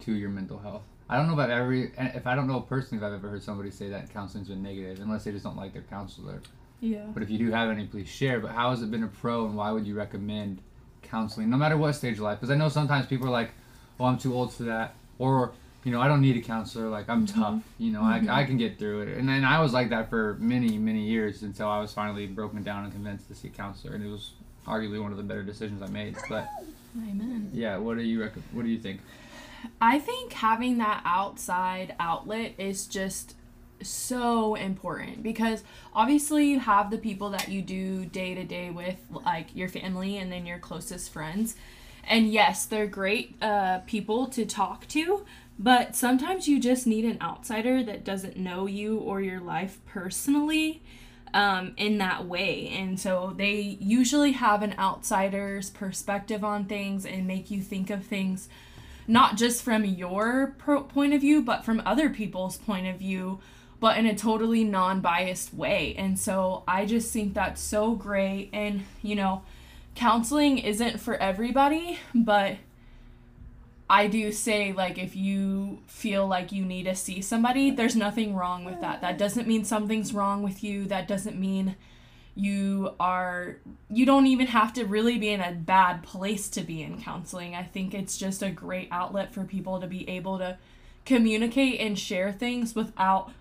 to 0.00 0.12
your 0.14 0.30
mental 0.30 0.58
health? 0.58 0.84
I 1.10 1.16
don't 1.16 1.26
know 1.26 1.32
if 1.34 1.40
I've 1.40 1.50
ever, 1.50 1.72
if 1.72 2.26
I 2.26 2.34
don't 2.36 2.46
know 2.46 2.60
personally 2.60 3.04
if 3.04 3.06
I've 3.06 3.18
ever 3.18 3.28
heard 3.28 3.42
somebody 3.42 3.70
say 3.72 3.88
that 3.90 4.12
counseling's 4.12 4.48
been 4.48 4.62
negative, 4.62 5.00
unless 5.00 5.24
they 5.24 5.32
just 5.32 5.42
don't 5.44 5.56
like 5.56 5.72
their 5.72 5.82
counselor. 5.82 6.40
Yeah. 6.80 7.04
But 7.12 7.24
if 7.24 7.30
you 7.30 7.36
do 7.36 7.50
have 7.50 7.68
any, 7.68 7.86
please 7.86 8.08
share. 8.08 8.38
But 8.38 8.52
how 8.52 8.70
has 8.70 8.80
it 8.82 8.90
been 8.92 9.02
a 9.02 9.08
pro, 9.08 9.44
and 9.46 9.56
why 9.56 9.72
would 9.72 9.86
you 9.86 9.96
recommend 9.96 10.62
counseling, 11.02 11.50
no 11.50 11.56
matter 11.56 11.76
what 11.76 11.92
stage 11.94 12.14
of 12.14 12.20
life? 12.20 12.38
Because 12.38 12.50
I 12.50 12.54
know 12.54 12.68
sometimes 12.68 13.06
people 13.06 13.26
are 13.26 13.30
like, 13.30 13.50
"Oh, 13.98 14.04
I'm 14.04 14.18
too 14.18 14.32
old 14.34 14.52
for 14.54 14.62
that," 14.64 14.94
or 15.18 15.52
you 15.82 15.90
know, 15.92 16.00
I 16.00 16.06
don't 16.08 16.20
need 16.20 16.36
a 16.36 16.40
counselor. 16.42 16.88
Like 16.88 17.08
I'm 17.10 17.26
Mhm. 17.26 17.34
tough. 17.34 17.62
You 17.78 17.90
know, 17.92 18.02
Mhm. 18.02 18.28
I, 18.30 18.42
I 18.42 18.44
can 18.44 18.56
get 18.56 18.78
through 18.78 19.00
it. 19.02 19.18
And 19.18 19.28
then 19.28 19.44
I 19.44 19.60
was 19.60 19.72
like 19.72 19.90
that 19.90 20.08
for 20.10 20.36
many 20.38 20.78
many 20.78 21.02
years 21.08 21.42
until 21.42 21.68
I 21.68 21.80
was 21.80 21.92
finally 21.92 22.26
broken 22.28 22.62
down 22.62 22.84
and 22.84 22.92
convinced 22.92 23.26
to 23.28 23.34
see 23.34 23.48
a 23.48 23.50
counselor, 23.50 23.94
and 23.94 24.04
it 24.04 24.08
was 24.08 24.32
arguably 24.66 25.02
one 25.02 25.10
of 25.10 25.16
the 25.16 25.24
better 25.24 25.42
decisions 25.42 25.82
I 25.82 25.88
made. 25.88 26.16
But 26.28 26.48
Amen. 26.96 27.50
yeah, 27.52 27.76
what 27.78 27.96
do 27.98 28.02
you 28.04 28.20
rec- 28.22 28.36
What 28.52 28.62
do 28.62 28.68
you 28.70 28.78
think? 28.78 29.00
I 29.80 29.98
think 29.98 30.32
having 30.32 30.78
that 30.78 31.02
outside 31.04 31.94
outlet 31.98 32.54
is 32.58 32.86
just 32.86 33.34
so 33.82 34.54
important 34.54 35.22
because 35.22 35.62
obviously 35.94 36.46
you 36.46 36.60
have 36.60 36.90
the 36.90 36.98
people 36.98 37.30
that 37.30 37.48
you 37.48 37.62
do 37.62 38.04
day 38.04 38.34
to 38.34 38.44
day 38.44 38.70
with, 38.70 38.96
like 39.10 39.54
your 39.54 39.68
family 39.68 40.18
and 40.18 40.30
then 40.30 40.46
your 40.46 40.58
closest 40.58 41.12
friends. 41.12 41.56
And 42.04 42.32
yes, 42.32 42.66
they're 42.66 42.86
great 42.86 43.36
uh, 43.42 43.80
people 43.80 44.26
to 44.28 44.44
talk 44.46 44.86
to, 44.88 45.24
but 45.58 45.94
sometimes 45.94 46.48
you 46.48 46.58
just 46.58 46.86
need 46.86 47.04
an 47.04 47.18
outsider 47.20 47.82
that 47.84 48.04
doesn't 48.04 48.36
know 48.36 48.66
you 48.66 48.98
or 48.98 49.20
your 49.20 49.40
life 49.40 49.78
personally 49.86 50.82
um, 51.34 51.74
in 51.76 51.98
that 51.98 52.26
way. 52.26 52.68
And 52.68 52.98
so 52.98 53.34
they 53.36 53.78
usually 53.80 54.32
have 54.32 54.62
an 54.62 54.74
outsider's 54.78 55.70
perspective 55.70 56.42
on 56.42 56.64
things 56.64 57.06
and 57.06 57.26
make 57.26 57.50
you 57.50 57.60
think 57.60 57.90
of 57.90 58.04
things 58.04 58.48
not 59.10 59.36
just 59.36 59.62
from 59.62 59.84
your 59.84 60.54
pro- 60.58 60.84
point 60.84 61.12
of 61.12 61.20
view, 61.20 61.42
but 61.42 61.64
from 61.64 61.82
other 61.84 62.08
people's 62.08 62.56
point 62.56 62.86
of 62.86 62.96
view, 62.96 63.40
but 63.80 63.98
in 63.98 64.06
a 64.06 64.14
totally 64.14 64.62
non 64.62 65.00
biased 65.00 65.52
way. 65.52 65.94
And 65.98 66.18
so 66.18 66.62
I 66.68 66.86
just 66.86 67.12
think 67.12 67.34
that's 67.34 67.60
so 67.60 67.94
great. 67.94 68.50
And, 68.52 68.84
you 69.02 69.16
know, 69.16 69.42
counseling 69.96 70.58
isn't 70.58 71.00
for 71.00 71.16
everybody, 71.16 71.98
but 72.14 72.56
I 73.88 74.06
do 74.06 74.30
say, 74.30 74.72
like, 74.72 74.98
if 74.98 75.16
you 75.16 75.80
feel 75.86 76.28
like 76.28 76.52
you 76.52 76.64
need 76.64 76.84
to 76.84 76.94
see 76.94 77.20
somebody, 77.20 77.72
there's 77.72 77.96
nothing 77.96 78.36
wrong 78.36 78.64
with 78.64 78.80
that. 78.80 79.00
That 79.00 79.18
doesn't 79.18 79.48
mean 79.48 79.64
something's 79.64 80.14
wrong 80.14 80.44
with 80.44 80.62
you. 80.62 80.84
That 80.84 81.08
doesn't 81.08 81.36
mean 81.36 81.74
you 82.34 82.94
are 83.00 83.56
you 83.90 84.06
don't 84.06 84.26
even 84.26 84.46
have 84.46 84.72
to 84.74 84.84
really 84.84 85.18
be 85.18 85.28
in 85.28 85.40
a 85.40 85.52
bad 85.52 86.02
place 86.02 86.48
to 86.50 86.62
be 86.62 86.82
in 86.82 87.00
counseling. 87.00 87.54
I 87.54 87.64
think 87.64 87.94
it's 87.94 88.16
just 88.16 88.42
a 88.42 88.50
great 88.50 88.88
outlet 88.90 89.32
for 89.32 89.44
people 89.44 89.80
to 89.80 89.86
be 89.86 90.08
able 90.08 90.38
to 90.38 90.58
communicate 91.04 91.80
and 91.80 91.98
share 91.98 92.32
things 92.32 92.74
without 92.74 93.32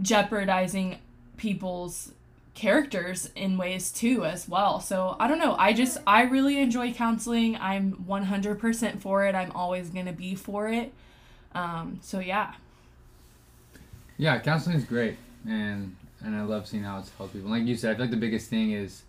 jeopardizing 0.00 0.98
people's 1.36 2.12
characters 2.54 3.30
in 3.34 3.56
ways 3.58 3.90
too 3.90 4.24
as 4.24 4.48
well. 4.48 4.80
So, 4.80 5.16
I 5.18 5.26
don't 5.26 5.38
know. 5.38 5.56
I 5.56 5.72
just 5.72 5.98
I 6.06 6.22
really 6.22 6.58
enjoy 6.58 6.92
counseling. 6.92 7.56
I'm 7.56 8.04
100% 8.08 9.00
for 9.00 9.26
it. 9.26 9.34
I'm 9.34 9.50
always 9.52 9.90
going 9.90 10.06
to 10.06 10.12
be 10.12 10.34
for 10.34 10.68
it. 10.68 10.92
Um 11.54 11.98
so 12.02 12.20
yeah. 12.20 12.54
Yeah, 14.16 14.38
counseling 14.38 14.76
is 14.76 14.84
great, 14.84 15.16
and 15.46 15.96
and 16.24 16.34
I 16.36 16.42
love 16.42 16.66
seeing 16.66 16.82
how 16.82 16.98
it's 16.98 17.10
helped 17.16 17.32
people. 17.34 17.50
Like 17.50 17.64
you 17.64 17.76
said, 17.76 17.90
I 17.90 17.94
feel 17.94 18.04
like 18.04 18.10
the 18.10 18.16
biggest 18.16 18.48
thing 18.50 18.72
is 18.72 19.02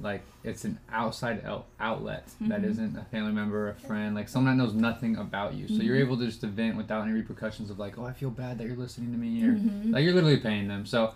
like 0.00 0.22
it's 0.42 0.64
an 0.64 0.78
outside 0.90 1.44
out- 1.44 1.66
outlet 1.78 2.26
that 2.42 2.62
Mhm. 2.62 2.70
isn't 2.70 2.96
a 2.98 3.04
family 3.04 3.32
member, 3.32 3.66
or 3.66 3.70
a 3.70 3.74
friend, 3.74 4.14
like 4.14 4.28
someone 4.28 4.56
that 4.56 4.62
knows 4.64 4.74
nothing 4.74 5.16
about 5.16 5.54
you. 5.54 5.68
So 5.68 5.74
you're 5.82 5.96
Mhm. 5.96 6.00
able 6.00 6.16
to 6.18 6.26
just 6.26 6.40
vent 6.42 6.76
without 6.76 7.02
any 7.02 7.12
repercussions 7.12 7.70
of 7.70 7.78
like, 7.78 7.98
oh, 7.98 8.04
I 8.04 8.12
feel 8.12 8.30
bad 8.30 8.58
that 8.58 8.66
you're 8.66 8.76
listening 8.76 9.12
to 9.12 9.18
me, 9.18 9.44
or 9.44 9.52
Mhm. 9.54 9.92
like 9.92 10.02
you're 10.04 10.14
literally 10.14 10.38
paying 10.38 10.68
them. 10.68 10.86
So. 10.86 11.12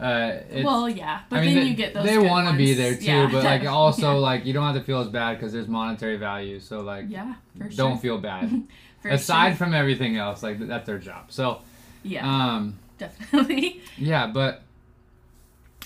Uh, 0.00 0.38
it's, 0.48 0.64
Well, 0.64 0.88
yeah, 0.88 1.22
but 1.28 1.40
I 1.40 1.44
mean, 1.44 1.54
then 1.56 1.64
they, 1.64 1.70
you 1.70 1.74
get 1.74 1.92
those. 1.92 2.04
they 2.04 2.18
want 2.18 2.48
to 2.48 2.54
be 2.56 2.72
there 2.72 2.94
too, 2.94 3.04
Yeah, 3.04 3.28
but 3.32 3.42
like 3.42 3.64
also 3.66 4.12
yeah. 4.12 4.18
like 4.18 4.46
you 4.46 4.52
don't 4.52 4.62
have 4.62 4.76
to 4.76 4.80
feel 4.84 5.00
as 5.00 5.08
bad 5.08 5.36
because 5.36 5.52
there's 5.52 5.66
monetary 5.66 6.16
value. 6.16 6.60
So 6.60 6.82
like, 6.82 7.06
yeah, 7.08 7.34
for 7.58 7.68
don't 7.70 8.00
feel 8.00 8.16
bad. 8.18 8.62
For 9.02 9.08
Aside 9.08 9.50
sure. 9.50 9.56
from 9.56 9.74
everything 9.74 10.16
else, 10.16 10.40
like 10.44 10.60
that's 10.60 10.86
their 10.86 10.98
job. 10.98 11.26
So 11.30 11.62
yeah, 12.04 12.24
um, 12.24 12.78
definitely. 12.98 13.80
yeah, 13.96 14.28
but 14.28 14.62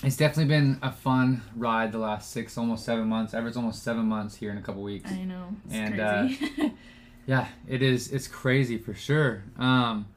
it's 0.03 0.17
definitely 0.17 0.53
been 0.53 0.79
a 0.81 0.91
fun 0.91 1.41
ride 1.55 1.91
the 1.91 1.97
last 1.97 2.31
six, 2.31 2.57
almost 2.57 2.85
seven 2.85 3.07
months. 3.07 3.33
Everett's 3.33 3.57
almost 3.57 3.83
seven 3.83 4.05
months 4.05 4.35
here 4.35 4.51
in 4.51 4.57
a 4.57 4.61
couple 4.61 4.81
weeks. 4.83 5.09
I 5.11 5.23
know. 5.23 5.47
It's 5.65 5.73
And, 5.75 5.99
uh, 5.99 6.21
crazy. 6.27 6.73
Yeah, 7.25 7.47
it 7.69 7.81
is. 7.81 8.11
It's 8.11 8.27
crazy 8.27 8.77
for 8.77 8.93
sure. 8.93 9.43
Um, 9.57 10.07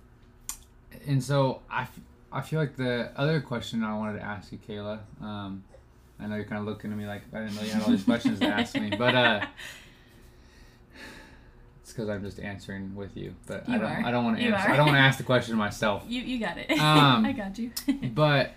and 1.07 1.23
so 1.23 1.63
I, 1.71 1.83
f- 1.83 2.01
I 2.33 2.41
feel 2.41 2.59
like 2.59 2.75
the 2.75 3.13
other 3.17 3.41
question 3.41 3.85
I 3.85 3.97
wanted 3.97 4.19
to 4.19 4.25
ask 4.25 4.51
you, 4.51 4.59
Kayla. 4.59 4.99
Um, 5.23 5.63
I 6.19 6.27
know 6.27 6.35
you're 6.35 6.47
kind 6.47 6.59
of 6.61 6.67
looking 6.67 6.91
at 6.91 6.99
me 6.99 7.07
like 7.07 7.23
I 7.33 7.43
didn't 7.43 7.55
know 7.55 7.63
you 7.63 7.71
had 7.71 7.83
all 7.83 7.91
these 7.91 8.03
questions 8.03 8.41
to 8.41 8.49
ask 8.49 8.75
me, 8.75 8.91
but 8.91 9.15
uh, 9.15 9.47
it's 11.83 11.93
because 11.93 12.09
I'm 12.09 12.25
just 12.25 12.41
answering 12.41 12.95
with 12.97 13.17
you. 13.17 13.35
But 13.47 13.69
I 13.69 13.79
don't. 13.79 13.83
are. 13.85 14.03
I 14.07 14.11
don't 14.11 14.25
want 14.25 14.39
to 14.39 14.43
answer. 14.43 14.69
are. 14.69 14.73
I 14.73 14.77
don't 14.77 14.87
want 14.87 14.97
to 14.97 15.01
ask 15.03 15.19
the 15.19 15.25
question 15.25 15.57
myself. 15.57 16.03
you 16.09 16.23
you 16.23 16.41
got 16.41 16.59
it. 16.59 16.71
Um, 16.73 17.25
I 17.25 17.31
got 17.33 17.57
you. 17.59 17.71
but 18.15 18.53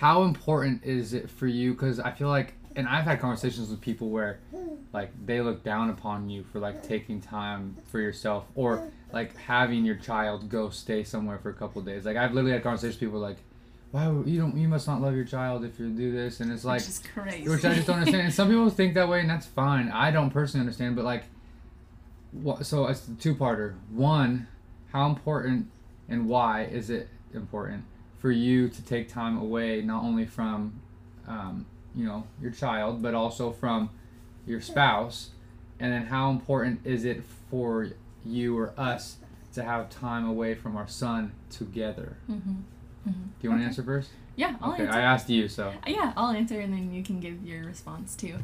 how 0.00 0.22
important 0.22 0.82
is 0.82 1.12
it 1.12 1.28
for 1.28 1.46
you 1.46 1.72
because 1.72 2.00
i 2.00 2.10
feel 2.10 2.28
like 2.28 2.54
and 2.74 2.88
i've 2.88 3.04
had 3.04 3.20
conversations 3.20 3.68
with 3.68 3.80
people 3.80 4.08
where 4.08 4.40
like 4.94 5.10
they 5.26 5.40
look 5.42 5.62
down 5.62 5.90
upon 5.90 6.28
you 6.30 6.42
for 6.42 6.58
like 6.58 6.82
taking 6.82 7.20
time 7.20 7.76
for 7.84 8.00
yourself 8.00 8.44
or 8.54 8.90
like 9.12 9.36
having 9.36 9.84
your 9.84 9.96
child 9.96 10.48
go 10.48 10.70
stay 10.70 11.04
somewhere 11.04 11.38
for 11.38 11.50
a 11.50 11.54
couple 11.54 11.80
of 11.80 11.86
days 11.86 12.04
like 12.06 12.16
i've 12.16 12.32
literally 12.32 12.52
had 12.52 12.62
conversations 12.62 12.94
with 12.98 13.08
people 13.08 13.20
like 13.20 13.36
why 13.90 14.04
you 14.24 14.40
don't 14.40 14.56
you 14.56 14.68
must 14.68 14.86
not 14.86 15.02
love 15.02 15.14
your 15.14 15.24
child 15.24 15.64
if 15.64 15.78
you 15.78 15.90
do 15.90 16.12
this 16.12 16.40
and 16.40 16.50
it's 16.52 16.64
like 16.64 16.80
Which 16.80 16.88
is 16.88 17.02
crazy. 17.12 17.48
which 17.48 17.64
I 17.64 17.74
just 17.74 17.86
don't 17.88 17.98
understand. 17.98 18.22
And 18.26 18.32
some 18.32 18.48
people 18.48 18.70
think 18.70 18.94
that 18.94 19.08
way, 19.08 19.18
and 19.18 19.28
that's 19.28 19.46
fine. 19.46 19.88
I 19.90 20.12
don't 20.12 20.30
personally 20.30 20.64
understand, 20.64 20.94
but 20.94 21.04
like, 21.04 21.24
what? 22.30 22.64
So 22.64 22.86
it's 22.86 23.00
the 23.00 23.16
two-parter. 23.16 23.74
One, 23.90 24.46
how 24.92 25.08
important 25.08 25.72
and 26.08 26.28
why 26.28 26.66
is 26.66 26.88
it 26.88 27.08
important 27.34 27.82
for 28.20 28.30
you 28.30 28.68
to 28.68 28.82
take 28.82 29.08
time 29.08 29.38
away, 29.38 29.80
not 29.82 30.04
only 30.04 30.26
from, 30.26 30.74
um, 31.26 31.64
you 31.94 32.04
know, 32.04 32.24
your 32.40 32.50
child, 32.52 33.02
but 33.02 33.14
also 33.14 33.50
from 33.50 33.90
your 34.46 34.60
spouse, 34.60 35.30
and 35.80 35.92
then 35.92 36.06
how 36.06 36.30
important 36.30 36.80
is 36.84 37.04
it 37.04 37.22
for 37.50 37.88
you 38.24 38.56
or 38.56 38.72
us 38.76 39.16
to 39.54 39.62
have 39.64 39.88
time 39.90 40.26
away 40.26 40.54
from 40.54 40.76
our 40.76 40.86
son 40.86 41.32
together? 41.48 42.16
hmm 42.26 42.36
Do 43.06 43.12
you 43.42 43.50
want 43.50 43.60
to 43.60 43.64
Okay. 43.64 43.64
answer 43.64 43.82
first? 43.82 44.10
Yeah, 44.36 44.56
I'll 44.60 44.72
Okay, 44.72 44.84
answer. 44.84 44.98
I 44.98 45.02
asked 45.02 45.30
you, 45.30 45.48
so 45.48 45.72
Yeah, 45.86 46.12
I'll 46.16 46.30
answer 46.30 46.60
and 46.60 46.72
then 46.72 46.92
you 46.92 47.02
can 47.02 47.20
give 47.20 47.44
your 47.44 47.64
response 47.64 48.14
too. 48.14 48.34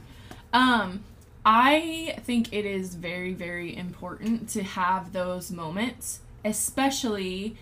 Um, 0.52 1.04
I 1.44 2.16
think 2.24 2.52
it 2.52 2.64
is 2.64 2.94
very, 2.94 3.34
very 3.34 3.76
important 3.76 4.48
to 4.50 4.62
have 4.62 5.12
those 5.12 5.50
moments, 5.50 6.20
especially 6.44 7.56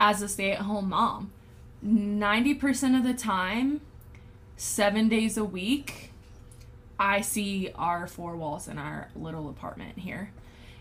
as 0.00 0.22
a 0.22 0.28
stay 0.28 0.52
at 0.52 0.62
home 0.62 0.90
mom. 0.90 1.32
90% 1.84 2.96
of 2.96 3.04
the 3.04 3.14
time, 3.14 3.80
seven 4.56 5.08
days 5.08 5.36
a 5.36 5.44
week, 5.44 6.10
I 6.98 7.20
see 7.20 7.70
our 7.76 8.06
four 8.06 8.36
walls 8.36 8.66
in 8.66 8.78
our 8.78 9.08
little 9.14 9.48
apartment 9.48 9.98
here. 9.98 10.32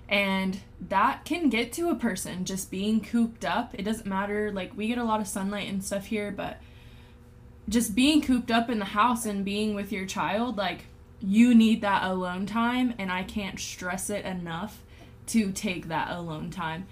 And 0.09 0.61
that 0.79 1.25
can 1.25 1.49
get 1.49 1.73
to 1.73 1.89
a 1.89 1.95
person 1.95 2.45
just 2.45 2.71
being 2.71 3.01
cooped 3.01 3.43
up. 3.43 3.75
It 3.75 3.83
doesn't 3.83 4.07
matter, 4.07 4.51
like, 4.51 4.75
we 4.75 4.87
get 4.87 4.97
a 4.97 5.03
lot 5.03 5.19
of 5.19 5.27
sunlight 5.27 5.69
and 5.69 5.83
stuff 5.83 6.05
here, 6.05 6.31
but 6.31 6.57
just 7.69 7.93
being 7.93 8.21
cooped 8.21 8.49
up 8.49 8.69
in 8.69 8.79
the 8.79 8.85
house 8.85 9.25
and 9.25 9.43
being 9.43 9.75
with 9.75 9.91
your 9.91 10.05
child, 10.05 10.57
like 10.57 10.85
you 11.19 11.53
need 11.53 11.81
that 11.81 12.03
alone 12.03 12.45
time, 12.45 12.93
and 12.97 13.11
I 13.11 13.23
can't 13.23 13.59
stress 13.59 14.09
it 14.09 14.23
enough 14.25 14.81
to 15.27 15.51
take 15.51 15.87
that 15.87 16.09
alone 16.11 16.49
time. 16.49 16.87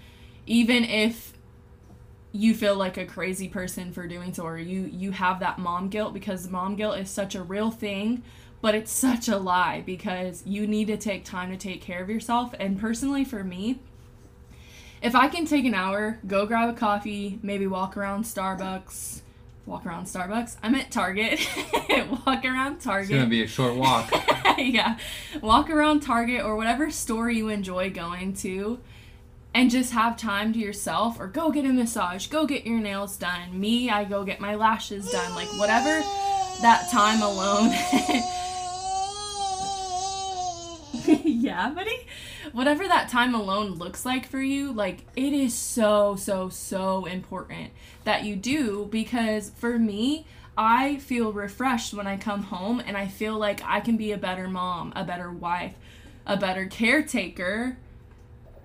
Even 0.46 0.84
if 0.84 1.32
you 2.36 2.54
feel 2.54 2.76
like 2.76 2.96
a 2.96 3.06
crazy 3.06 3.48
person 3.48 3.92
for 3.92 4.06
doing 4.06 4.32
so, 4.34 4.44
or 4.44 4.58
you 4.58 4.82
you 4.92 5.10
have 5.12 5.40
that 5.40 5.58
mom 5.58 5.88
guilt 5.88 6.14
because 6.14 6.48
mom 6.48 6.76
guilt 6.76 6.98
is 6.98 7.10
such 7.10 7.34
a 7.34 7.42
real 7.42 7.70
thing, 7.70 8.22
but 8.60 8.74
it's 8.74 8.92
such 9.06 9.28
a 9.28 9.36
lie 9.36 9.82
because 9.84 10.42
you 10.46 10.66
need 10.66 10.86
to 10.88 10.96
take 10.96 11.24
time 11.24 11.50
to 11.50 11.56
take 11.56 11.80
care 11.80 12.02
of 12.02 12.10
yourself. 12.10 12.54
And 12.60 12.78
personally, 12.78 13.24
for 13.24 13.42
me, 13.42 13.80
if 15.02 15.14
I 15.14 15.28
can 15.28 15.46
take 15.46 15.64
an 15.64 15.74
hour, 15.74 16.18
go 16.26 16.46
grab 16.46 16.68
a 16.68 16.72
coffee, 16.72 17.38
maybe 17.42 17.66
walk 17.66 17.96
around 17.96 18.24
Starbucks, 18.24 19.20
walk 19.64 19.86
around 19.86 20.06
Starbucks. 20.06 20.56
I'm 20.62 20.74
at 20.74 20.90
Target. 20.90 21.40
walk 22.26 22.44
around 22.44 22.80
Target. 22.80 23.10
it's 23.10 23.18
gonna 23.18 23.26
be 23.26 23.42
a 23.42 23.46
short 23.46 23.76
walk. 23.76 24.10
yeah. 24.58 24.98
Walk 25.40 25.70
around 25.70 26.00
Target 26.00 26.44
or 26.44 26.56
whatever 26.56 26.90
store 26.90 27.30
you 27.30 27.48
enjoy 27.48 27.90
going 27.90 28.34
to 28.34 28.78
and 29.56 29.70
just 29.70 29.92
have 29.92 30.18
time 30.18 30.52
to 30.52 30.58
yourself 30.58 31.18
or 31.18 31.26
go 31.26 31.50
get 31.50 31.64
a 31.64 31.72
massage, 31.72 32.26
go 32.26 32.44
get 32.44 32.66
your 32.66 32.78
nails 32.78 33.16
done. 33.16 33.58
Me, 33.58 33.88
I 33.88 34.04
go 34.04 34.22
get 34.22 34.38
my 34.38 34.54
lashes 34.54 35.10
done. 35.10 35.34
Like 35.34 35.48
whatever 35.58 36.02
that 36.60 36.90
time 36.92 37.22
alone. 37.22 37.70
yeah, 41.24 41.70
buddy. 41.70 42.06
Whatever 42.52 42.86
that 42.86 43.08
time 43.08 43.34
alone 43.34 43.76
looks 43.76 44.04
like 44.04 44.28
for 44.28 44.42
you, 44.42 44.72
like 44.72 45.06
it 45.16 45.32
is 45.32 45.54
so, 45.54 46.16
so, 46.16 46.50
so 46.50 47.06
important 47.06 47.70
that 48.04 48.24
you 48.24 48.36
do 48.36 48.86
because 48.90 49.52
for 49.56 49.78
me, 49.78 50.26
I 50.58 50.96
feel 50.96 51.32
refreshed 51.32 51.94
when 51.94 52.06
I 52.06 52.18
come 52.18 52.42
home 52.42 52.82
and 52.86 52.94
I 52.94 53.06
feel 53.06 53.38
like 53.38 53.62
I 53.64 53.80
can 53.80 53.96
be 53.96 54.12
a 54.12 54.18
better 54.18 54.48
mom, 54.48 54.92
a 54.94 55.02
better 55.02 55.32
wife, 55.32 55.72
a 56.26 56.36
better 56.36 56.66
caretaker 56.66 57.78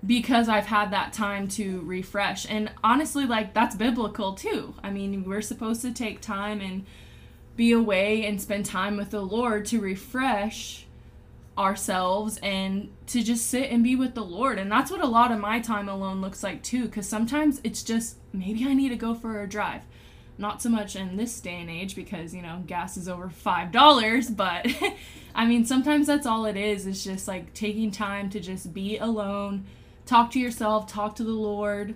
because 0.04 0.48
I've 0.48 0.66
had 0.66 0.90
that 0.90 1.12
time 1.12 1.46
to 1.48 1.80
refresh. 1.82 2.46
And 2.48 2.72
honestly, 2.82 3.24
like 3.24 3.54
that's 3.54 3.76
biblical 3.76 4.34
too. 4.34 4.74
I 4.82 4.90
mean, 4.90 5.24
we're 5.24 5.42
supposed 5.42 5.82
to 5.82 5.92
take 5.92 6.20
time 6.20 6.60
and 6.60 6.84
be 7.56 7.72
away 7.72 8.24
and 8.24 8.40
spend 8.40 8.66
time 8.66 8.96
with 8.96 9.10
the 9.10 9.20
Lord 9.20 9.66
to 9.66 9.80
refresh 9.80 10.86
ourselves 11.56 12.38
and 12.42 12.90
to 13.06 13.22
just 13.22 13.46
sit 13.46 13.70
and 13.70 13.84
be 13.84 13.94
with 13.94 14.14
the 14.14 14.24
Lord. 14.24 14.58
And 14.58 14.72
that's 14.72 14.90
what 14.90 15.02
a 15.02 15.06
lot 15.06 15.30
of 15.30 15.38
my 15.38 15.60
time 15.60 15.88
alone 15.88 16.20
looks 16.20 16.42
like 16.42 16.62
too 16.62 16.88
cuz 16.88 17.06
sometimes 17.06 17.60
it's 17.62 17.82
just 17.82 18.16
maybe 18.32 18.66
I 18.66 18.74
need 18.74 18.88
to 18.88 18.96
go 18.96 19.14
for 19.14 19.40
a 19.40 19.48
drive. 19.48 19.82
Not 20.38 20.62
so 20.62 20.70
much 20.70 20.96
in 20.96 21.16
this 21.16 21.38
day 21.40 21.60
and 21.60 21.70
age 21.70 21.94
because, 21.94 22.34
you 22.34 22.40
know, 22.40 22.64
gas 22.66 22.96
is 22.96 23.06
over 23.06 23.28
$5, 23.28 24.30
but 24.36 24.66
I 25.34 25.46
mean, 25.46 25.64
sometimes 25.64 26.06
that's 26.06 26.26
all 26.26 26.46
it 26.46 26.56
is. 26.56 26.86
It's 26.86 27.04
just 27.04 27.28
like 27.28 27.54
taking 27.54 27.90
time 27.90 28.30
to 28.30 28.40
just 28.40 28.72
be 28.72 28.98
alone, 28.98 29.66
talk 30.06 30.30
to 30.32 30.40
yourself, 30.40 30.86
talk 30.86 31.16
to 31.16 31.24
the 31.24 31.30
Lord, 31.30 31.94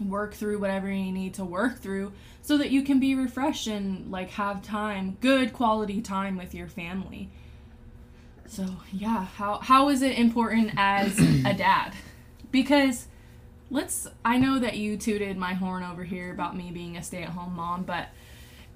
work 0.00 0.34
through 0.34 0.58
whatever 0.58 0.90
you 0.90 1.12
need 1.12 1.34
to 1.34 1.44
work 1.44 1.78
through 1.78 2.12
so 2.42 2.56
that 2.56 2.70
you 2.70 2.82
can 2.82 2.98
be 2.98 3.14
refreshed 3.14 3.66
and 3.66 4.10
like 4.10 4.30
have 4.30 4.62
time, 4.62 5.18
good 5.20 5.52
quality 5.52 6.00
time 6.00 6.36
with 6.36 6.54
your 6.54 6.68
family. 6.68 7.28
So, 8.46 8.66
yeah, 8.92 9.26
how 9.26 9.58
how 9.58 9.90
is 9.90 10.02
it 10.02 10.18
important 10.18 10.72
as 10.76 11.18
a 11.18 11.54
dad? 11.54 11.92
Because 12.50 13.06
let's 13.70 14.08
I 14.24 14.38
know 14.38 14.58
that 14.58 14.76
you 14.76 14.96
tooted 14.96 15.36
my 15.36 15.54
horn 15.54 15.84
over 15.84 16.02
here 16.02 16.32
about 16.32 16.56
me 16.56 16.72
being 16.72 16.96
a 16.96 17.02
stay-at-home 17.02 17.54
mom, 17.54 17.84
but 17.84 18.08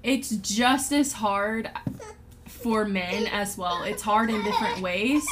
it's 0.01 0.29
just 0.29 0.93
as 0.93 1.13
hard 1.13 1.69
for 2.47 2.85
men 2.85 3.27
as 3.27 3.57
well. 3.57 3.83
It's 3.83 4.01
hard 4.01 4.29
in 4.29 4.43
different 4.43 4.79
ways, 4.79 5.25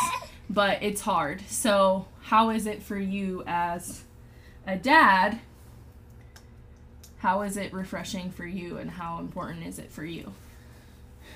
but 0.50 0.84
it's 0.84 1.02
hard. 1.02 1.42
So, 1.48 2.08
how 2.34 2.50
is 2.50 2.66
it 2.66 2.82
for 2.82 2.98
you 2.98 3.44
as 3.46 4.06
a 4.66 4.76
dad? 4.76 5.38
How 7.20 7.44
is 7.44 7.58
it 7.58 7.72
refreshing 7.72 8.32
for 8.32 8.44
you 8.44 8.80
and 8.80 8.90
how 8.90 9.20
important 9.20 9.68
is 9.68 9.78
it 9.78 9.92
for 9.92 10.04
you? 10.04 10.34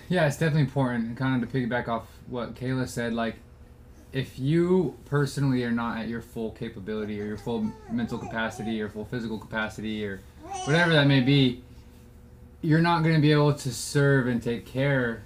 Yeah, 0.10 0.26
it's 0.26 0.38
definitely 0.38 0.62
important. 0.62 1.06
And 1.06 1.16
kind 1.16 1.44
of 1.44 1.52
to 1.52 1.56
piggyback 1.56 1.88
off 1.88 2.08
what 2.26 2.56
Kayla 2.56 2.88
said, 2.88 3.14
like 3.14 3.36
if 4.12 4.40
you 4.40 4.98
personally 5.06 5.64
are 5.66 5.72
not 5.72 6.00
at 6.00 6.08
your 6.08 6.24
full 6.24 6.50
capability 6.54 7.22
or 7.22 7.26
your 7.26 7.38
full 7.38 7.72
mental 7.92 8.18
capacity 8.18 8.82
or 8.82 8.90
full 8.90 9.06
physical 9.06 9.38
capacity 9.38 10.04
or 10.04 10.22
whatever 10.66 10.94
that 10.94 11.06
may 11.06 11.20
be, 11.20 11.62
you're 12.64 12.82
not 12.82 13.04
going 13.04 13.14
to 13.14 13.22
be 13.22 13.32
able 13.32 13.54
to 13.54 13.72
serve 13.72 14.26
and 14.26 14.42
take 14.42 14.66
care 14.66 15.22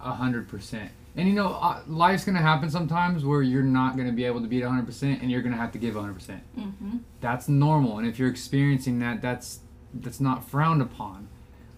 a 0.00 0.12
hundred 0.12 0.48
percent. 0.48 0.90
And 1.16 1.28
you 1.28 1.34
know, 1.34 1.48
uh, 1.60 1.80
life's 1.86 2.24
going 2.24 2.34
to 2.34 2.42
happen 2.42 2.68
sometimes 2.70 3.24
where 3.24 3.40
you're 3.42 3.62
not 3.62 3.96
going 3.96 4.08
to 4.08 4.12
be 4.12 4.24
able 4.24 4.40
to 4.40 4.48
be 4.48 4.62
at 4.62 4.68
hundred 4.68 4.86
percent, 4.86 5.22
and 5.22 5.30
you're 5.30 5.42
going 5.42 5.52
to 5.52 5.60
have 5.60 5.72
to 5.72 5.78
give 5.78 5.94
hundred 5.94 6.14
percent. 6.14 6.42
Mm-hmm. 6.58 6.98
That's 7.20 7.48
normal, 7.48 7.98
and 7.98 8.06
if 8.06 8.18
you're 8.18 8.30
experiencing 8.30 8.98
that, 8.98 9.22
that's 9.22 9.60
that's 9.94 10.20
not 10.20 10.48
frowned 10.48 10.82
upon. 10.82 11.28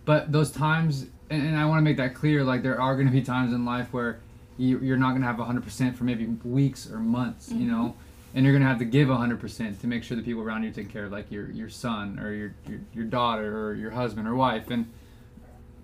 But 0.06 0.32
those 0.32 0.50
times, 0.50 1.06
and, 1.28 1.46
and 1.46 1.56
I 1.58 1.66
want 1.66 1.78
to 1.78 1.82
make 1.82 1.98
that 1.98 2.14
clear, 2.14 2.44
like 2.44 2.62
there 2.62 2.80
are 2.80 2.94
going 2.94 3.06
to 3.06 3.12
be 3.12 3.22
times 3.22 3.52
in 3.52 3.64
life 3.64 3.92
where 3.92 4.20
you, 4.56 4.78
you're 4.78 4.96
not 4.96 5.10
going 5.10 5.20
to 5.20 5.26
have 5.26 5.36
100% 5.36 5.94
for 5.94 6.04
maybe 6.04 6.26
weeks 6.44 6.90
or 6.90 6.98
months, 6.98 7.50
you 7.50 7.70
know, 7.70 7.94
and 8.34 8.44
you're 8.44 8.54
going 8.54 8.62
to 8.62 8.68
have 8.68 8.78
to 8.78 8.84
give 8.84 9.08
100% 9.08 9.80
to 9.80 9.86
make 9.86 10.02
sure 10.02 10.16
the 10.16 10.22
people 10.22 10.42
around 10.42 10.62
you 10.62 10.70
take 10.70 10.90
care 10.90 11.04
of, 11.04 11.12
like 11.12 11.30
your 11.30 11.50
your 11.50 11.68
son 11.68 12.18
or 12.18 12.32
your 12.32 12.54
your, 12.66 12.80
your 12.94 13.04
daughter 13.04 13.68
or 13.68 13.74
your 13.74 13.90
husband 13.90 14.26
or 14.26 14.34
wife, 14.34 14.70
and 14.70 14.90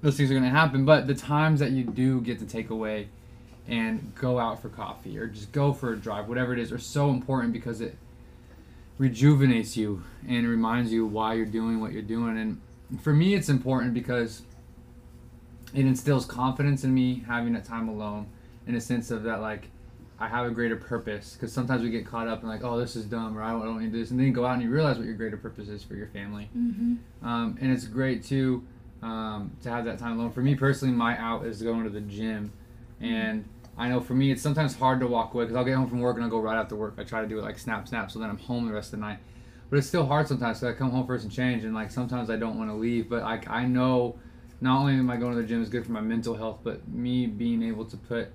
those 0.00 0.16
things 0.16 0.30
are 0.30 0.34
going 0.34 0.44
to 0.44 0.50
happen. 0.50 0.84
But 0.84 1.06
the 1.06 1.14
times 1.14 1.60
that 1.60 1.70
you 1.70 1.84
do 1.84 2.20
get 2.20 2.38
to 2.38 2.46
take 2.46 2.70
away 2.70 3.08
and 3.68 4.14
go 4.14 4.38
out 4.38 4.60
for 4.60 4.68
coffee 4.68 5.18
or 5.18 5.26
just 5.26 5.52
go 5.52 5.72
for 5.72 5.92
a 5.92 5.96
drive, 5.96 6.28
whatever 6.28 6.52
it 6.52 6.58
is, 6.58 6.72
are 6.72 6.78
so 6.78 7.10
important 7.10 7.52
because 7.52 7.80
it 7.80 7.96
rejuvenates 8.98 9.76
you 9.76 10.02
and 10.28 10.46
reminds 10.48 10.92
you 10.92 11.06
why 11.06 11.34
you're 11.34 11.46
doing 11.46 11.80
what 11.80 11.92
you're 11.92 12.02
doing. 12.02 12.38
And 12.38 12.60
for 13.02 13.12
me, 13.12 13.34
it's 13.34 13.48
important 13.48 13.94
because 13.94 14.42
it 15.74 15.86
instills 15.86 16.26
confidence 16.26 16.84
in 16.84 16.92
me 16.92 17.24
having 17.26 17.52
that 17.54 17.64
time 17.64 17.88
alone 17.88 18.26
in 18.66 18.74
a 18.74 18.80
sense 18.80 19.10
of 19.10 19.22
that, 19.24 19.40
like, 19.40 19.68
I 20.18 20.28
have 20.28 20.46
a 20.46 20.50
greater 20.50 20.76
purpose. 20.76 21.32
Because 21.34 21.52
sometimes 21.52 21.82
we 21.82 21.90
get 21.90 22.06
caught 22.06 22.28
up 22.28 22.42
in, 22.42 22.48
like, 22.48 22.62
oh, 22.62 22.78
this 22.78 22.94
is 22.94 23.06
dumb 23.06 23.36
or 23.36 23.42
I 23.42 23.52
don't 23.52 23.80
need 23.80 23.92
this. 23.92 24.10
And 24.10 24.20
then 24.20 24.26
you 24.26 24.32
go 24.32 24.44
out 24.44 24.54
and 24.54 24.62
you 24.62 24.70
realize 24.70 24.98
what 24.98 25.06
your 25.06 25.14
greater 25.14 25.36
purpose 25.36 25.68
is 25.68 25.82
for 25.82 25.94
your 25.94 26.08
family. 26.08 26.48
Mm-hmm. 26.56 27.26
Um, 27.26 27.58
and 27.60 27.72
it's 27.72 27.86
great 27.86 28.24
too 28.24 28.64
um, 29.02 29.50
to 29.62 29.70
have 29.70 29.84
that 29.86 29.98
time 29.98 30.18
alone. 30.18 30.30
For 30.30 30.42
me 30.42 30.54
personally, 30.54 30.94
my 30.94 31.18
out 31.18 31.44
is 31.44 31.62
going 31.62 31.84
to 31.84 31.90
the 31.90 32.00
gym, 32.00 32.52
and 33.02 33.44
I 33.76 33.88
know 33.88 34.00
for 34.00 34.14
me 34.14 34.30
it's 34.30 34.42
sometimes 34.42 34.76
hard 34.76 35.00
to 35.00 35.06
walk 35.06 35.34
away 35.34 35.44
because 35.44 35.56
I'll 35.56 35.64
get 35.64 35.76
home 35.76 35.88
from 35.88 36.00
work 36.00 36.16
and 36.16 36.24
I'll 36.24 36.30
go 36.30 36.40
right 36.40 36.56
after 36.56 36.76
work. 36.76 36.94
I 36.98 37.04
try 37.04 37.20
to 37.20 37.26
do 37.26 37.38
it 37.38 37.42
like 37.42 37.58
snap 37.58 37.88
snap, 37.88 38.10
so 38.10 38.18
then 38.18 38.30
I'm 38.30 38.38
home 38.38 38.66
the 38.66 38.72
rest 38.72 38.92
of 38.92 39.00
the 39.00 39.06
night. 39.06 39.18
But 39.70 39.78
it's 39.78 39.86
still 39.86 40.06
hard 40.06 40.28
sometimes. 40.28 40.60
So 40.60 40.68
I 40.68 40.72
come 40.72 40.90
home 40.90 41.06
first 41.06 41.24
and 41.24 41.32
change, 41.32 41.64
and 41.64 41.74
like 41.74 41.90
sometimes 41.90 42.30
I 42.30 42.36
don't 42.36 42.58
want 42.58 42.70
to 42.70 42.74
leave. 42.74 43.08
But 43.08 43.22
like 43.22 43.48
I 43.48 43.64
know, 43.64 44.18
not 44.60 44.80
only 44.80 44.94
am 44.94 45.10
I 45.10 45.16
going 45.16 45.34
to 45.34 45.40
the 45.42 45.46
gym 45.46 45.62
is 45.62 45.68
good 45.68 45.84
for 45.84 45.92
my 45.92 46.00
mental 46.00 46.34
health, 46.34 46.60
but 46.62 46.86
me 46.88 47.26
being 47.26 47.62
able 47.62 47.84
to 47.86 47.96
put 47.96 48.28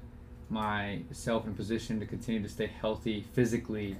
myself 0.49 1.45
in 1.45 1.53
position 1.53 1.99
to 1.99 2.05
continue 2.05 2.41
to 2.41 2.49
stay 2.49 2.67
healthy 2.67 3.25
physically 3.33 3.97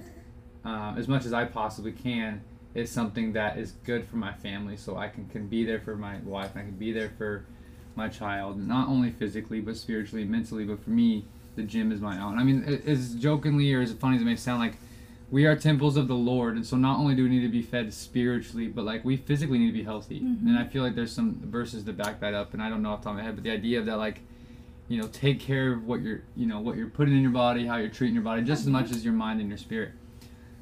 um, 0.64 0.96
as 0.98 1.08
much 1.08 1.24
as 1.24 1.32
I 1.32 1.44
possibly 1.44 1.92
can 1.92 2.42
is 2.74 2.90
something 2.90 3.32
that 3.32 3.58
is 3.58 3.72
good 3.84 4.06
for 4.06 4.16
my 4.16 4.32
family 4.32 4.76
so 4.76 4.96
I 4.96 5.08
can, 5.08 5.26
can 5.28 5.46
be 5.46 5.64
there 5.64 5.80
for 5.80 5.96
my 5.96 6.18
wife 6.18 6.52
and 6.52 6.60
I 6.60 6.64
can 6.64 6.76
be 6.76 6.92
there 6.92 7.10
for 7.16 7.44
my 7.98 8.08
child 8.08 8.56
not 8.58 8.88
only 8.88 9.10
physically 9.10 9.60
but 9.60 9.76
spiritually 9.76 10.24
mentally 10.24 10.64
but 10.64 10.82
for 10.82 10.90
me 10.90 11.24
the 11.56 11.62
gym 11.64 11.90
is 11.92 12.00
my 12.00 12.18
own. 12.22 12.38
I 12.38 12.44
mean 12.44 12.62
as 12.86 13.14
jokingly 13.16 13.74
or 13.74 13.80
as 13.82 13.92
funny 13.92 14.16
as 14.16 14.22
it 14.22 14.24
may 14.24 14.36
sound 14.36 14.60
like 14.60 14.76
we 15.30 15.44
are 15.44 15.54
temples 15.56 15.96
of 15.98 16.06
the 16.08 16.14
Lord 16.14 16.54
and 16.56 16.64
so 16.64 16.76
not 16.76 16.98
only 16.98 17.14
do 17.14 17.24
we 17.24 17.28
need 17.28 17.42
to 17.42 17.48
be 17.48 17.60
fed 17.62 17.92
spiritually 17.92 18.68
but 18.68 18.84
like 18.84 19.04
we 19.04 19.16
physically 19.16 19.58
need 19.58 19.66
to 19.66 19.72
be 19.72 19.82
healthy. 19.82 20.20
Mhm. 20.20 20.46
and 20.46 20.56
I 20.58 20.64
feel 20.64 20.82
like 20.82 20.94
there's 20.94 21.12
some 21.12 21.34
verses 21.44 21.84
to 21.84 21.92
back 21.92 22.20
that 22.20 22.32
up 22.32 22.54
and 22.54 22.62
I 22.62 22.70
don't 22.70 22.80
know 22.82 22.90
off 22.92 23.00
the 23.00 23.04
top 23.04 23.12
of 23.14 23.18
my 23.18 23.24
head 23.24 23.34
but 23.34 23.44
the 23.44 23.50
idea 23.50 23.78
of 23.80 23.86
that 23.86 23.98
like 23.98 24.20
you 24.88 24.98
know 25.00 25.08
take 25.08 25.38
care 25.40 25.72
of 25.72 25.84
what 25.84 26.00
you're 26.00 26.22
you 26.36 26.46
know 26.46 26.60
what 26.60 26.76
you're 26.76 26.88
putting 26.88 27.14
in 27.14 27.20
your 27.22 27.32
body 27.32 27.66
how 27.66 27.76
you're 27.76 27.90
treating 27.90 28.14
your 28.14 28.24
body 28.24 28.42
just 28.42 28.62
as 28.62 28.68
much 28.68 28.90
as 28.92 29.04
your 29.04 29.12
mind 29.14 29.40
and 29.40 29.48
your 29.50 29.58
spirit. 29.58 29.90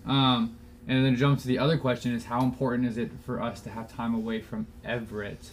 Um, 0.07 0.57
and 0.89 1.05
then 1.05 1.15
jump 1.17 1.41
to 1.41 1.47
the 1.49 1.59
other 1.59 1.77
question 1.79 2.15
is 2.15 2.25
how 2.25 2.41
important 2.43 2.87
is 2.89 2.97
it 2.97 3.11
for 3.25 3.43
us 3.43 3.61
to 3.63 3.71
have 3.71 3.93
time 3.93 4.15
away 4.15 4.41
from 4.41 4.67
Everett 4.85 5.51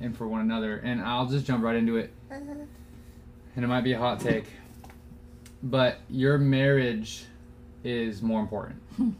and 0.00 0.16
for 0.16 0.26
one 0.26 0.40
another. 0.40 0.78
And 0.78 1.00
I'll 1.00 1.26
just 1.26 1.46
jump 1.46 1.62
right 1.64 1.76
into 1.76 1.96
it. 1.96 2.12
And 3.54 3.64
it 3.64 3.68
might 3.68 3.82
be 3.82 3.92
a 3.92 3.98
hot 3.98 4.20
take, 4.20 4.44
but 5.62 5.98
your 6.10 6.36
marriage 6.38 7.24
is 7.84 8.22
more 8.22 8.40
important. 8.40 8.80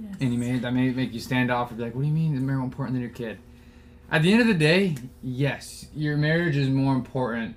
Yes. 0.00 0.16
And 0.20 0.32
you 0.32 0.38
may 0.40 0.58
that 0.58 0.72
may 0.74 0.90
make 0.90 1.12
you 1.12 1.20
stand 1.20 1.52
off 1.52 1.68
and 1.70 1.78
be 1.78 1.84
like, 1.84 1.94
"What 1.94 2.02
do 2.02 2.08
you 2.08 2.12
mean 2.12 2.34
is 2.34 2.40
marriage 2.40 2.58
more 2.58 2.64
important 2.64 2.94
than 2.94 3.02
your 3.02 3.12
kid?" 3.12 3.38
At 4.10 4.22
the 4.22 4.32
end 4.32 4.40
of 4.40 4.48
the 4.48 4.54
day, 4.54 4.96
yes, 5.22 5.86
your 5.94 6.16
marriage 6.16 6.56
is 6.56 6.68
more 6.68 6.94
important 6.94 7.54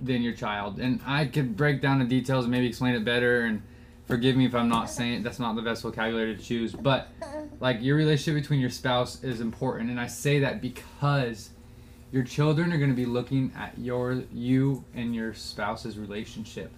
than 0.00 0.22
your 0.22 0.34
child. 0.34 0.78
And 0.78 1.00
I 1.06 1.24
could 1.24 1.56
break 1.56 1.80
down 1.80 1.98
the 1.98 2.04
details 2.04 2.44
and 2.44 2.52
maybe 2.52 2.66
explain 2.66 2.94
it 2.94 3.04
better. 3.04 3.42
And 3.42 3.62
forgive 4.06 4.36
me 4.36 4.46
if 4.46 4.54
I'm 4.54 4.68
not 4.68 4.90
saying 4.90 5.14
it, 5.14 5.22
that's 5.22 5.38
not 5.38 5.56
the 5.56 5.62
best 5.62 5.82
vocabulary 5.82 6.36
to 6.36 6.42
choose. 6.42 6.72
But 6.72 7.08
like 7.60 7.80
your 7.80 7.96
relationship 7.96 8.42
between 8.42 8.60
your 8.60 8.70
spouse 8.70 9.24
is 9.24 9.40
important, 9.40 9.90
and 9.90 9.98
I 9.98 10.06
say 10.06 10.40
that 10.40 10.60
because 10.60 11.50
your 12.12 12.22
children 12.24 12.72
are 12.72 12.78
going 12.78 12.90
to 12.90 12.96
be 12.96 13.06
looking 13.06 13.52
at 13.56 13.78
your 13.78 14.22
you 14.32 14.84
and 14.94 15.14
your 15.14 15.32
spouse's 15.34 15.96
relationship, 15.98 16.70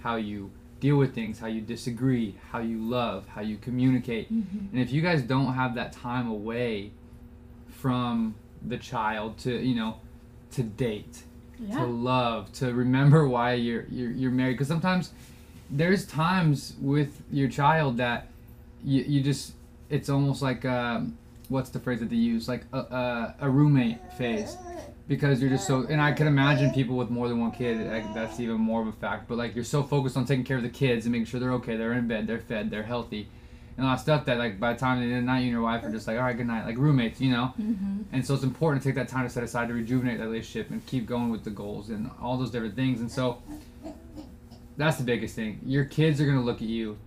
how 0.00 0.16
you 0.16 0.50
deal 0.80 0.96
with 0.96 1.14
things, 1.14 1.38
how 1.38 1.46
you 1.46 1.60
disagree, 1.60 2.36
how 2.50 2.58
you 2.60 2.78
love, 2.78 3.26
how 3.28 3.40
you 3.40 3.56
communicate. 3.56 4.32
Mhm. 4.32 4.70
And 4.72 4.80
if 4.80 4.92
you 4.92 5.00
guys 5.02 5.22
don't 5.22 5.54
have 5.54 5.74
that 5.74 5.92
time 5.92 6.28
away 6.28 6.92
from 7.68 8.34
the 8.66 8.76
child 8.76 9.38
to, 9.38 9.56
you 9.62 9.74
know, 9.74 9.96
to 10.52 10.62
date, 10.62 11.22
Yeah. 11.58 11.78
to 11.78 11.86
love, 11.86 12.52
to 12.54 12.72
remember 12.74 13.26
why 13.28 13.54
you're 13.54 13.86
you're, 13.90 14.10
you're 14.10 14.30
married 14.30 14.52
because 14.54 14.68
sometimes 14.68 15.12
there's 15.70 16.06
times 16.06 16.74
with 16.80 17.22
your 17.32 17.48
child 17.48 17.96
that 17.96 18.28
you, 18.84 19.02
you 19.02 19.20
just 19.22 19.52
it's 19.90 20.08
almost 20.08 20.42
like 20.42 20.64
um, 20.64 21.16
what's 21.48 21.70
the 21.70 21.80
phrase 21.80 22.00
that 22.00 22.10
they 22.10 22.16
use? 22.16 22.48
Like 22.48 22.64
a, 22.72 22.78
a, 22.78 23.34
a 23.40 23.50
roommate 23.50 23.98
phase. 24.14 24.56
Because 25.08 25.40
you're 25.40 25.50
just 25.50 25.68
so 25.68 25.86
and 25.88 26.00
I 26.00 26.10
can 26.10 26.26
imagine 26.26 26.72
people 26.72 26.96
with 26.96 27.10
more 27.10 27.28
than 27.28 27.40
one 27.40 27.52
kid 27.52 27.86
like, 27.86 28.12
that's 28.12 28.40
even 28.40 28.56
more 28.56 28.82
of 28.82 28.88
a 28.88 28.92
fact. 28.92 29.28
But 29.28 29.38
like 29.38 29.54
you're 29.54 29.64
so 29.64 29.84
focused 29.84 30.16
on 30.16 30.24
taking 30.24 30.44
care 30.44 30.56
of 30.56 30.64
the 30.64 30.68
kids 30.68 31.06
and 31.06 31.12
making 31.12 31.26
sure 31.26 31.38
they're 31.38 31.52
okay 31.52 31.76
they're 31.76 31.92
in 31.92 32.08
bed 32.08 32.26
they're 32.26 32.40
fed 32.40 32.70
they're 32.70 32.82
healthy. 32.82 33.28
And 33.76 33.86
all 33.86 33.94
that 33.94 34.02
stuff 34.02 34.24
that 34.24 34.38
like 34.38 34.58
by 34.58 34.72
the 34.72 34.80
time 34.80 34.98
the 34.98 35.04
end 35.04 35.14
of 35.14 35.20
the 35.20 35.26
night 35.26 35.38
you 35.38 35.44
and 35.44 35.52
your 35.52 35.62
wife 35.62 35.84
are 35.84 35.92
just 35.92 36.08
like 36.08 36.16
all 36.16 36.24
right 36.24 36.36
good 36.36 36.48
night. 36.48 36.66
Like 36.66 36.76
roommates 36.76 37.20
you 37.20 37.30
know? 37.30 37.54
Mm-hmm. 37.60 38.02
and 38.12 38.26
so 38.26 38.34
it's 38.34 38.42
important 38.42 38.82
to 38.82 38.88
take 38.88 38.96
that 38.96 39.08
time 39.08 39.24
to 39.24 39.30
set 39.30 39.44
aside 39.44 39.68
to 39.68 39.74
rejuvenate 39.74 40.18
that 40.18 40.24
relationship 40.24 40.70
and 40.70 40.84
keep 40.86 41.06
going 41.06 41.30
with 41.30 41.44
the 41.44 41.50
goals 41.50 41.90
and 41.90 42.10
all 42.20 42.36
those 42.36 42.50
different 42.50 42.74
things. 42.74 43.00
And 43.00 43.10
so 43.10 43.40
that's 44.76 44.96
the 44.96 45.04
biggest 45.04 45.36
thing. 45.36 45.60
Your 45.64 45.84
kids 45.84 46.20
are 46.20 46.24
going 46.24 46.38
to 46.38 46.44
look 46.44 46.56
at 46.56 46.68
you 46.68 46.98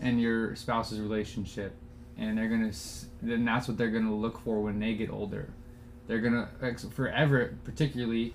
and 0.00 0.20
your 0.20 0.56
spouse's 0.56 1.00
relationship, 1.00 1.74
and 2.20 2.38
they're 2.38 2.48
to, 2.70 2.78
then 3.22 3.44
that's 3.44 3.66
what 3.66 3.76
they're 3.78 3.90
to 4.04 4.14
look 4.14 4.38
for 4.44 4.60
when 4.60 4.78
they 4.78 4.94
get 4.94 5.10
older. 5.10 5.48
They're 6.06 6.20
to, 6.34 6.88
for 6.90 7.08
Everett 7.08 7.64
particularly, 7.64 8.34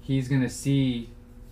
he's 0.00 0.26
to 0.40 0.48
see 0.48 1.10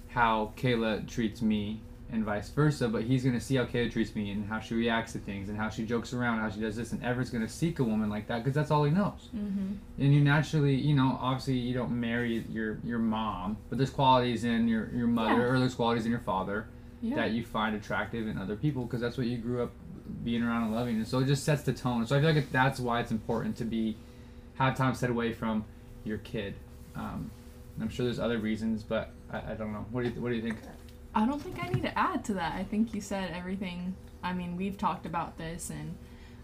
how 0.09 0.53
Kayla 0.57 1.07
treats 1.07 1.43
me 1.43 1.81
and 2.11 2.25
vice 2.25 2.49
versa, 2.51 2.89
but 2.89 3.03
he's 3.03 3.25
gonna 3.25 3.41
see 3.41 3.57
how 3.57 3.65
Kayla 3.65 3.93
treats 3.93 4.15
me 4.15 4.31
and 4.31 4.49
how 4.49 4.61
she 4.61 4.75
reacts 4.75 5.13
to 5.13 5.19
things 5.19 5.49
and 5.49 5.59
how 5.59 5.69
she 5.69 5.85
jokes 5.85 6.13
around, 6.13 6.39
how 6.39 6.49
she 6.49 6.61
does 6.61 6.77
this, 6.77 6.93
and 6.93 7.03
Everett's 7.03 7.31
gonna 7.31 7.49
seek 7.49 7.81
a 7.81 7.85
woman 7.85 8.09
like 8.09 8.29
that 8.29 8.39
because 8.39 8.55
that's 8.55 8.71
all 8.71 8.85
he 8.85 8.93
knows. 8.93 9.29
Mm-hmm. 9.37 9.73
And 9.99 10.15
you 10.15 10.21
naturally, 10.21 10.75
you 10.75 10.95
know, 10.95 11.19
obviously 11.21 11.55
you 11.55 11.75
don't 11.75 11.91
marry 11.99 12.45
your 12.49 12.79
your 12.85 13.01
mom, 13.01 13.57
but 13.69 13.77
there's 13.77 13.91
qualities 13.91 14.45
in 14.45 14.69
your 14.69 14.89
your 14.95 15.09
mother 15.09 15.41
Yeah. 15.43 15.47
or 15.49 15.59
there's 15.59 15.75
qualities 15.75 16.05
in 16.07 16.13
your 16.13 16.21
father 16.21 16.69
Yeah. 17.03 17.17
that 17.17 17.33
you 17.33 17.45
find 17.45 17.75
attractive 17.75 18.29
in 18.29 18.39
other 18.39 18.55
people 18.57 18.85
because 18.85 19.01
that's 19.01 19.19
what 19.19 19.27
you 19.27 19.37
grew 19.39 19.65
up 19.65 19.73
being 20.25 20.43
around 20.43 20.65
and 20.65 20.75
loving, 20.75 20.97
and 20.97 21.07
so 21.07 21.21
it 21.21 21.27
just 21.27 21.45
sets 21.45 21.63
the 21.63 21.73
tone. 21.73 22.07
So 22.07 22.17
I 22.17 22.21
feel 22.21 22.33
like 22.33 22.51
that's 22.51 22.81
why 22.81 23.01
it's 23.01 23.11
important 23.11 23.57
to 23.57 23.65
be 23.65 23.97
have 24.55 24.77
time 24.77 24.95
set 24.95 25.11
away 25.11 25.33
from 25.33 25.65
your 26.05 26.19
kid. 26.19 26.55
Um, 26.95 27.31
I'm 27.81 27.89
sure 27.89 28.07
there's 28.07 28.19
other 28.19 28.39
reasons, 28.39 28.83
but 28.83 29.11
I, 29.31 29.53
I 29.53 29.55
don't 29.55 29.73
know. 29.73 29.87
What 29.91 30.05
do 30.05 30.11
you 30.11 30.21
what 30.21 30.31
do 30.31 30.35
you 30.35 30.43
think? 30.43 30.59
I 31.15 31.27
don't 31.27 31.41
think 31.41 31.63
I 31.63 31.69
need 31.69 31.83
to 31.83 31.99
add 31.99 32.25
to 32.27 32.35
that. 32.35 32.55
I 32.55 32.65
think 32.65 32.95
you 32.95 33.01
said 33.01 33.33
everything. 33.35 33.95
I 34.23 34.33
mean, 34.33 34.57
we've 34.57 34.77
talked 34.77 35.07
about 35.07 35.39
this 35.39 35.71
and 35.71 35.97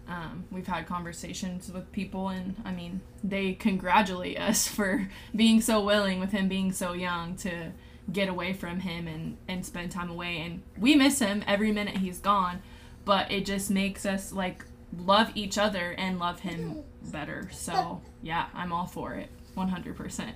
um, 0.09 0.45
we've 0.51 0.67
had 0.67 0.87
conversations 0.87 1.71
with 1.71 1.91
people, 1.93 2.29
and 2.29 2.57
I 2.65 2.73
mean, 2.73 3.01
they 3.23 3.53
congratulate 3.53 4.39
us 4.41 4.67
for 4.67 5.09
being 5.35 5.61
so 5.61 5.81
willing 5.81 6.21
with 6.21 6.33
him 6.33 6.49
being 6.49 6.73
so 6.73 6.93
young 6.93 7.37
to 7.37 7.73
get 8.13 8.29
away 8.29 8.53
from 8.53 8.81
him 8.81 9.07
and, 9.07 9.37
and 9.47 9.65
spend 9.65 9.93
time 9.93 10.11
away. 10.11 10.41
And 10.41 10.63
we 10.77 10.97
miss 10.97 11.21
him 11.21 11.45
every 11.47 11.73
minute 11.73 11.99
he's 11.99 12.19
gone, 12.19 12.63
but 13.05 13.31
it 13.31 13.45
just 13.47 13.71
makes 13.71 14.07
us 14.07 14.33
like 14.33 14.65
love 14.97 15.31
each 15.35 15.59
other 15.59 15.93
and 15.93 16.19
love 16.19 16.41
him 16.41 16.83
better. 17.11 17.49
So, 17.53 18.01
yeah, 18.23 18.47
I'm 18.55 18.73
all 18.73 18.87
for 18.87 19.15
it 19.15 19.29
100%. 19.57 20.33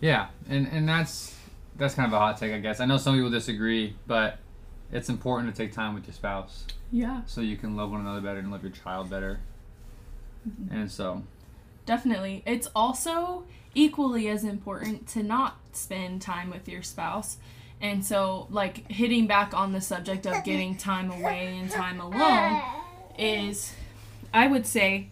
Yeah, 0.00 0.28
and 0.48 0.66
and 0.68 0.88
that's 0.88 1.34
that's 1.76 1.94
kind 1.94 2.06
of 2.06 2.12
a 2.12 2.18
hot 2.18 2.38
take, 2.38 2.52
I 2.52 2.58
guess. 2.58 2.80
I 2.80 2.86
know 2.86 2.96
some 2.98 3.14
people 3.14 3.30
disagree, 3.30 3.96
but 4.06 4.38
it's 4.92 5.08
important 5.08 5.54
to 5.54 5.62
take 5.62 5.72
time 5.72 5.94
with 5.94 6.06
your 6.06 6.14
spouse 6.14 6.64
Yeah. 6.92 7.22
so 7.26 7.40
you 7.40 7.56
can 7.56 7.76
love 7.76 7.90
one 7.90 8.00
another 8.00 8.20
better 8.20 8.38
and 8.38 8.50
love 8.50 8.62
your 8.62 8.72
child 8.72 9.10
better. 9.10 9.40
Mm-hmm. 10.48 10.74
And 10.74 10.90
so, 10.90 11.22
Definitely. 11.86 12.42
It's 12.46 12.68
also 12.74 13.44
equally 13.74 14.28
as 14.28 14.42
important 14.44 15.06
to 15.08 15.22
not 15.22 15.56
spend 15.72 16.20
time 16.22 16.50
with 16.50 16.68
your 16.68 16.82
spouse. 16.82 17.36
And 17.80 18.04
so, 18.04 18.46
like, 18.50 18.90
hitting 18.90 19.26
back 19.26 19.52
on 19.54 19.72
the 19.72 19.80
subject 19.80 20.26
of 20.26 20.44
getting 20.44 20.76
time 20.76 21.10
away 21.10 21.58
and 21.58 21.70
time 21.70 22.00
alone 22.00 22.62
is, 23.18 23.72
I 24.32 24.46
would 24.46 24.66
say, 24.66 25.08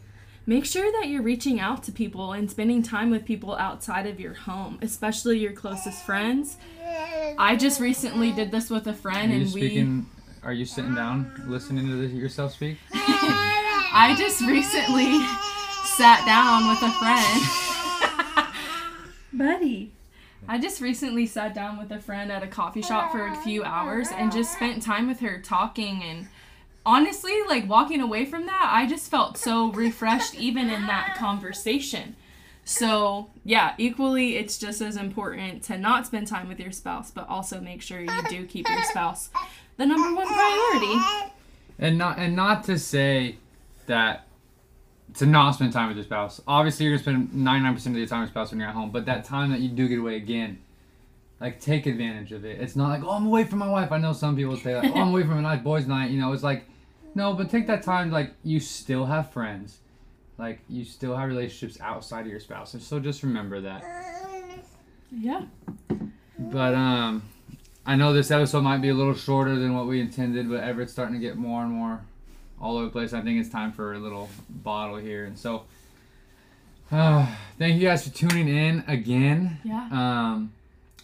make 0.46 0.64
sure 0.64 0.90
that 0.92 1.08
you're 1.08 1.22
reaching 1.22 1.60
out 1.60 1.82
to 1.84 1.92
people 1.92 2.32
and 2.32 2.50
spending 2.50 2.82
time 2.82 3.10
with 3.10 3.24
people 3.24 3.54
outside 3.54 4.06
of 4.06 4.18
your 4.18 4.34
home, 4.34 4.78
especially 4.82 5.38
your 5.38 5.52
closest 5.52 6.04
friends. 6.04 6.56
I 7.38 7.56
just 7.56 7.80
recently 7.80 8.32
did 8.32 8.50
this 8.50 8.70
with 8.70 8.86
a 8.86 8.94
friend, 8.94 9.32
and 9.32 9.48
speaking? 9.48 10.06
Are 10.42 10.52
you 10.52 10.64
sitting 10.66 10.94
down 10.94 11.32
listening 11.46 11.86
to 11.88 12.06
yourself 12.08 12.52
speak? 12.52 12.78
I 12.92 14.14
just 14.18 14.40
recently 14.42 15.20
sat 15.96 16.24
down 16.26 16.68
with 16.68 16.82
a 16.82 16.90
friend. 17.00 18.50
Buddy. 19.32 19.92
I 20.48 20.58
just 20.58 20.80
recently 20.80 21.26
sat 21.26 21.54
down 21.54 21.78
with 21.78 21.90
a 21.90 22.00
friend 22.00 22.30
at 22.30 22.42
a 22.42 22.46
coffee 22.46 22.82
shop 22.82 23.12
for 23.12 23.26
a 23.26 23.36
few 23.36 23.64
hours 23.64 24.08
and 24.10 24.30
just 24.30 24.52
spent 24.52 24.82
time 24.82 25.06
with 25.06 25.20
her 25.20 25.40
talking 25.40 26.02
and 26.02 26.28
honestly, 26.86 27.32
like 27.48 27.68
walking 27.68 28.00
away 28.00 28.26
from 28.26 28.46
that, 28.46 28.70
I 28.72 28.86
just 28.86 29.10
felt 29.10 29.38
so 29.38 29.72
refreshed 29.72 30.34
even 30.34 30.68
in 30.68 30.86
that 30.86 31.16
conversation. 31.16 32.16
So, 32.66 33.28
yeah, 33.44 33.74
equally 33.76 34.36
it's 34.36 34.58
just 34.58 34.80
as 34.80 34.96
important 34.96 35.62
to 35.64 35.76
not 35.76 36.06
spend 36.06 36.28
time 36.28 36.48
with 36.48 36.58
your 36.58 36.72
spouse, 36.72 37.10
but 37.10 37.28
also 37.28 37.60
make 37.60 37.82
sure 37.82 38.00
you 38.00 38.22
do 38.28 38.46
keep 38.46 38.68
your 38.68 38.82
spouse 38.84 39.30
the 39.76 39.86
number 39.86 40.14
one 40.14 40.26
priority. 40.26 41.30
And 41.78 41.98
not 41.98 42.18
and 42.18 42.36
not 42.36 42.64
to 42.64 42.78
say 42.78 43.38
that 43.86 44.23
to 45.14 45.26
not 45.26 45.52
spend 45.52 45.72
time 45.72 45.88
with 45.88 45.96
your 45.96 46.04
spouse. 46.04 46.40
Obviously, 46.46 46.86
you're 46.86 46.96
gonna 46.96 47.02
spend 47.02 47.30
99% 47.30 47.86
of 47.86 47.96
your 47.96 48.06
time 48.06 48.20
with 48.20 48.28
your 48.28 48.32
spouse 48.32 48.50
when 48.50 48.60
you're 48.60 48.68
at 48.68 48.74
home, 48.74 48.90
but 48.90 49.06
that 49.06 49.24
time 49.24 49.50
that 49.50 49.60
you 49.60 49.68
do 49.68 49.88
get 49.88 49.98
away 49.98 50.16
again, 50.16 50.58
like 51.40 51.60
take 51.60 51.86
advantage 51.86 52.32
of 52.32 52.44
it. 52.44 52.60
It's 52.60 52.76
not 52.76 52.88
like 52.88 53.04
oh 53.04 53.10
I'm 53.10 53.26
away 53.26 53.44
from 53.44 53.60
my 53.60 53.68
wife. 53.68 53.92
I 53.92 53.98
know 53.98 54.12
some 54.12 54.36
people 54.36 54.56
say 54.56 54.76
like 54.76 54.90
oh 54.90 55.00
I'm 55.00 55.08
away 55.08 55.22
from 55.22 55.38
a 55.38 55.42
night 55.42 55.62
boys' 55.62 55.86
night. 55.86 56.10
You 56.10 56.20
know, 56.20 56.32
it's 56.32 56.42
like 56.42 56.64
no, 57.14 57.32
but 57.34 57.48
take 57.48 57.66
that 57.68 57.82
time 57.82 58.10
like 58.10 58.32
you 58.42 58.58
still 58.58 59.06
have 59.06 59.30
friends, 59.30 59.78
like 60.36 60.60
you 60.68 60.84
still 60.84 61.16
have 61.16 61.28
relationships 61.28 61.80
outside 61.80 62.22
of 62.22 62.26
your 62.28 62.40
spouse. 62.40 62.74
And 62.74 62.82
so 62.82 62.98
just 62.98 63.22
remember 63.22 63.60
that. 63.60 63.84
Yeah. 65.12 65.42
But 66.36 66.74
um, 66.74 67.22
I 67.86 67.94
know 67.94 68.12
this 68.12 68.32
episode 68.32 68.62
might 68.62 68.78
be 68.78 68.88
a 68.88 68.94
little 68.94 69.14
shorter 69.14 69.56
than 69.56 69.76
what 69.76 69.86
we 69.86 70.00
intended, 70.00 70.48
but 70.48 70.64
Everett's 70.64 70.92
starting 70.92 71.14
to 71.14 71.20
get 71.20 71.36
more 71.36 71.62
and 71.62 71.70
more 71.70 72.00
all 72.64 72.76
over 72.78 72.86
the 72.86 72.90
place. 72.90 73.12
I 73.12 73.20
think 73.20 73.38
it's 73.38 73.50
time 73.50 73.72
for 73.72 73.92
a 73.92 73.98
little 73.98 74.30
bottle 74.48 74.96
here, 74.96 75.26
and 75.26 75.38
so 75.38 75.64
uh, 76.90 77.26
thank 77.58 77.74
you 77.80 77.86
guys 77.86 78.08
for 78.08 78.14
tuning 78.14 78.48
in 78.48 78.82
again. 78.88 79.58
Yeah. 79.62 79.86
Um, 79.92 80.52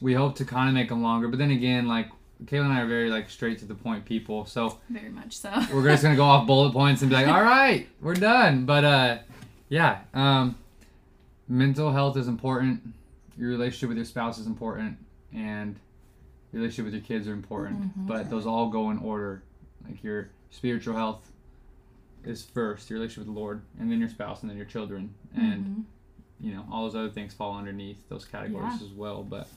we 0.01 0.15
hope 0.15 0.37
to 0.37 0.47
kind 0.47 0.69
of 0.69 0.75
make 0.75 0.89
them 0.89 1.03
longer, 1.03 1.29
but 1.29 1.39
then 1.39 1.51
again, 1.51 1.87
like 1.87 2.09
Kayla 2.47 2.65
and 2.65 2.73
I 2.73 2.81
are 2.81 2.87
very 2.87 3.11
like 3.11 3.29
straight 3.29 3.59
to 3.59 3.67
the 3.67 3.75
point 3.75 4.07
people, 4.07 4.47
so 4.47 4.79
Very 4.89 5.11
much 5.11 5.37
so. 5.37 5.51
we're 5.75 5.87
just 5.87 6.03
gonna 6.03 6.17
go 6.17 6.25
off 6.25 6.47
bullet 6.47 6.73
points 6.73 7.03
and 7.03 7.11
be 7.11 7.17
like, 7.17 7.27
all 7.35 7.43
right, 7.43 7.87
we're 8.01 8.15
done. 8.15 8.65
But 8.65 8.85
uh, 8.85 9.19
yeah, 9.69 10.01
um, 10.15 10.57
mental 11.47 11.93
health 11.93 12.17
is 12.17 12.27
important. 12.27 12.81
Your 13.37 13.51
relationship 13.51 13.91
with 13.91 13.99
your 13.99 14.07
spouse 14.07 14.39
is 14.39 14.47
important, 14.47 14.97
and 15.35 15.79
your 16.53 16.63
relationship 16.63 16.87
with 16.87 16.95
your 16.95 17.03
kids 17.03 17.29
are 17.29 17.35
important. 17.35 17.83
Mhm. 17.83 18.07
But 18.07 18.31
those 18.31 18.47
all 18.47 18.71
go 18.71 18.91
in 18.91 18.97
order. 18.99 19.43
Like 19.87 20.03
your 20.03 20.31
spiritual 20.51 20.95
health 20.97 21.31
is 22.25 22.45
first, 22.45 22.91
your 22.91 22.99
relationship 22.99 23.27
with 23.27 23.35
the 23.35 23.41
Lord, 23.41 23.63
and 23.79 23.91
then 23.91 23.99
your 24.01 24.09
spouse, 24.09 24.43
and 24.43 24.51
then 24.51 24.57
your 24.57 24.67
children, 24.67 25.15
and 25.35 25.65
Mhm. 25.65 25.85
you 26.41 26.55
know 26.55 26.67
all 26.71 26.85
those 26.85 26.95
other 26.97 27.11
things 27.11 27.33
fall 27.35 27.57
underneath 27.57 28.09
those 28.09 28.25
categories 28.25 28.81
Yeah. 28.81 28.87
as 28.87 28.93
well. 28.93 29.23
But 29.23 29.49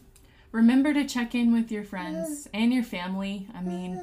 Remember 0.52 0.93
to 0.93 1.04
check 1.06 1.34
in 1.34 1.52
with 1.52 1.71
your 1.71 1.84
friends 1.84 2.47
and 2.54 2.71
your 2.71 2.84
family. 2.84 3.47
I 3.56 3.62
mean, 3.63 3.99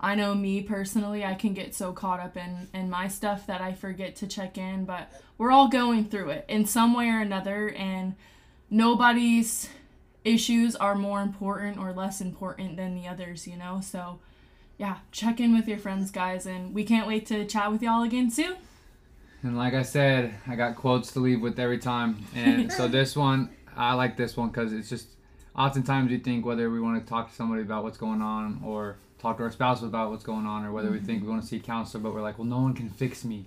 I 0.00 0.14
know 0.14 0.34
me 0.34 0.62
personally, 0.62 1.24
I 1.26 1.34
can 1.34 1.52
get 1.52 1.74
so 1.74 1.92
caught 1.92 2.20
up 2.20 2.36
in 2.38 2.68
in 2.72 2.88
my 2.88 3.06
stuff 3.06 3.46
that 3.46 3.60
I 3.60 3.74
forget 3.74 4.16
to 4.16 4.26
check 4.26 4.56
in, 4.56 4.86
but 4.86 5.10
we're 5.36 5.50
all 5.52 5.68
going 5.68 6.06
through 6.06 6.30
it 6.30 6.46
in 6.48 6.64
some 6.64 6.94
way 6.94 7.08
or 7.10 7.20
another 7.20 7.68
and 7.68 8.14
nobody's 8.70 9.68
issues 10.24 10.74
are 10.76 10.94
more 10.94 11.20
important 11.20 11.76
or 11.78 11.92
less 11.92 12.20
important 12.20 12.76
than 12.76 12.94
the 12.94 13.06
others, 13.06 13.46
you 13.46 13.56
know? 13.56 13.80
So, 13.82 14.20
yeah, 14.78 14.98
check 15.12 15.40
in 15.40 15.54
with 15.54 15.68
your 15.68 15.78
friends, 15.78 16.10
guys, 16.10 16.46
and 16.46 16.74
we 16.74 16.84
can't 16.84 17.06
wait 17.06 17.26
to 17.26 17.44
chat 17.44 17.70
with 17.70 17.82
y'all 17.82 18.02
again 18.02 18.30
soon. 18.30 18.56
And 19.42 19.56
like 19.56 19.74
I 19.74 19.82
said, 19.82 20.34
I 20.46 20.56
got 20.56 20.74
quotes 20.74 21.12
to 21.12 21.20
leave 21.20 21.40
with 21.40 21.58
every 21.58 21.78
time. 21.78 22.24
And 22.34 22.72
so 22.76 22.88
this 22.88 23.14
one, 23.14 23.50
I 23.76 23.94
like 23.94 24.16
this 24.16 24.36
one 24.36 24.48
because 24.48 24.72
it's 24.72 24.88
just 24.88 25.08
oftentimes 25.54 26.10
you 26.10 26.18
think 26.18 26.44
whether 26.44 26.70
we 26.70 26.80
want 26.80 27.02
to 27.02 27.08
talk 27.08 27.28
to 27.28 27.34
somebody 27.34 27.62
about 27.62 27.84
what's 27.84 27.98
going 27.98 28.22
on 28.22 28.60
or 28.64 28.96
talk 29.18 29.36
to 29.36 29.42
our 29.44 29.50
spouse 29.50 29.82
about 29.82 30.10
what's 30.10 30.24
going 30.24 30.46
on 30.46 30.64
or 30.64 30.72
whether 30.72 30.90
we 30.90 30.98
think 30.98 31.08
we 31.08 31.14
mm-hmm. 31.18 31.30
want 31.30 31.42
to 31.42 31.48
see 31.48 31.56
a 31.56 31.60
counselor, 31.60 32.02
but 32.02 32.14
we're 32.14 32.22
like, 32.22 32.38
well, 32.38 32.46
no 32.46 32.60
one 32.60 32.74
can 32.74 32.88
fix 32.88 33.24
me. 33.24 33.46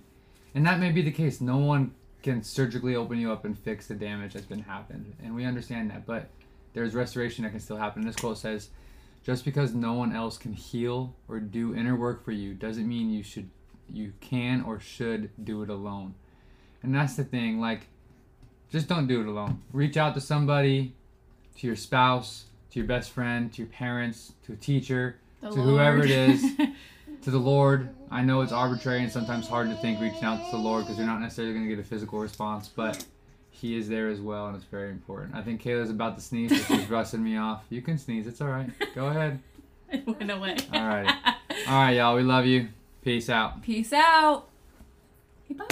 And 0.55 0.65
that 0.65 0.79
may 0.79 0.91
be 0.91 1.01
the 1.01 1.11
case. 1.11 1.41
No 1.41 1.57
one 1.57 1.93
can 2.23 2.43
surgically 2.43 2.95
open 2.95 3.19
you 3.19 3.31
up 3.31 3.45
and 3.45 3.57
fix 3.57 3.87
the 3.87 3.95
damage 3.95 4.33
that's 4.33 4.45
been 4.45 4.63
happened. 4.63 5.15
And 5.23 5.35
we 5.35 5.45
understand 5.45 5.91
that. 5.91 6.05
But 6.05 6.29
there's 6.73 6.93
restoration 6.93 7.43
that 7.43 7.51
can 7.51 7.59
still 7.59 7.77
happen. 7.77 8.05
This 8.05 8.15
quote 8.15 8.37
says, 8.37 8.69
just 9.27 9.43
because 9.43 9.73
no 9.73 9.91
one 9.91 10.15
else 10.15 10.37
can 10.37 10.53
heal 10.53 11.13
or 11.27 11.37
do 11.41 11.75
inner 11.75 11.97
work 11.97 12.23
for 12.23 12.31
you 12.31 12.53
doesn't 12.53 12.87
mean 12.87 13.09
you 13.09 13.21
should 13.21 13.49
you 13.89 14.13
can 14.21 14.61
or 14.61 14.79
should 14.79 15.29
do 15.43 15.61
it 15.63 15.69
alone. 15.69 16.15
And 16.81 16.95
that's 16.95 17.17
the 17.17 17.25
thing, 17.25 17.59
like 17.59 17.87
just 18.71 18.87
don't 18.87 19.05
do 19.05 19.19
it 19.19 19.27
alone. 19.27 19.61
Reach 19.73 19.97
out 19.97 20.13
to 20.13 20.21
somebody, 20.21 20.93
to 21.57 21.67
your 21.67 21.75
spouse, 21.75 22.45
to 22.71 22.79
your 22.79 22.87
best 22.87 23.11
friend, 23.11 23.51
to 23.51 23.63
your 23.63 23.69
parents, 23.69 24.31
to 24.45 24.53
a 24.53 24.55
teacher, 24.55 25.17
The 25.41 25.49
to 25.49 25.61
whoever 25.61 26.05
it 26.05 26.09
is, 26.09 26.55
to 27.23 27.29
the 27.29 27.37
Lord. 27.37 27.89
I 28.09 28.21
know 28.21 28.39
it's 28.39 28.53
arbitrary 28.53 29.03
and 29.03 29.11
sometimes 29.11 29.45
hard 29.45 29.69
to 29.69 29.75
think 29.75 29.99
reaching 29.99 30.23
out 30.23 30.37
to 30.45 30.51
the 30.51 30.63
Lord 30.63 30.85
because 30.85 30.97
you're 30.97 31.05
not 31.05 31.19
necessarily 31.19 31.53
going 31.53 31.67
to 31.67 31.75
get 31.75 31.83
a 31.83 31.87
physical 31.87 32.19
response, 32.19 32.69
but 32.69 33.03
He 33.59 33.75
is 33.75 33.89
there 33.89 34.07
as 34.07 34.21
well, 34.21 34.47
and 34.47 34.55
it's 34.55 34.65
very 34.65 34.91
important. 34.91 35.33
I 35.33 35.41
think 35.41 35.63
Kayla's 35.63 35.89
about 35.89 36.15
to 36.17 36.23
sneeze, 36.23 36.51
she's 36.67 36.85
brushing 36.87 37.23
me 37.23 37.37
off. 37.37 37.63
You 37.69 37.81
can 37.81 37.97
sneeze, 37.97 38.27
it's 38.27 38.39
all 38.39 38.49
right. 38.49 38.69
Go 38.93 39.07
ahead. 39.07 39.39
it 39.91 40.05
went 40.05 40.29
away. 40.29 40.57
All 40.71 40.87
right. 40.87 41.07
All 41.67 41.73
right, 41.73 41.95
y'all. 41.95 42.15
We 42.15 42.21
love 42.21 42.45
you. 42.45 42.69
Peace 43.01 43.29
out. 43.29 43.63
Peace 43.63 43.91
out. 43.91 44.47
Bye. 45.49 45.65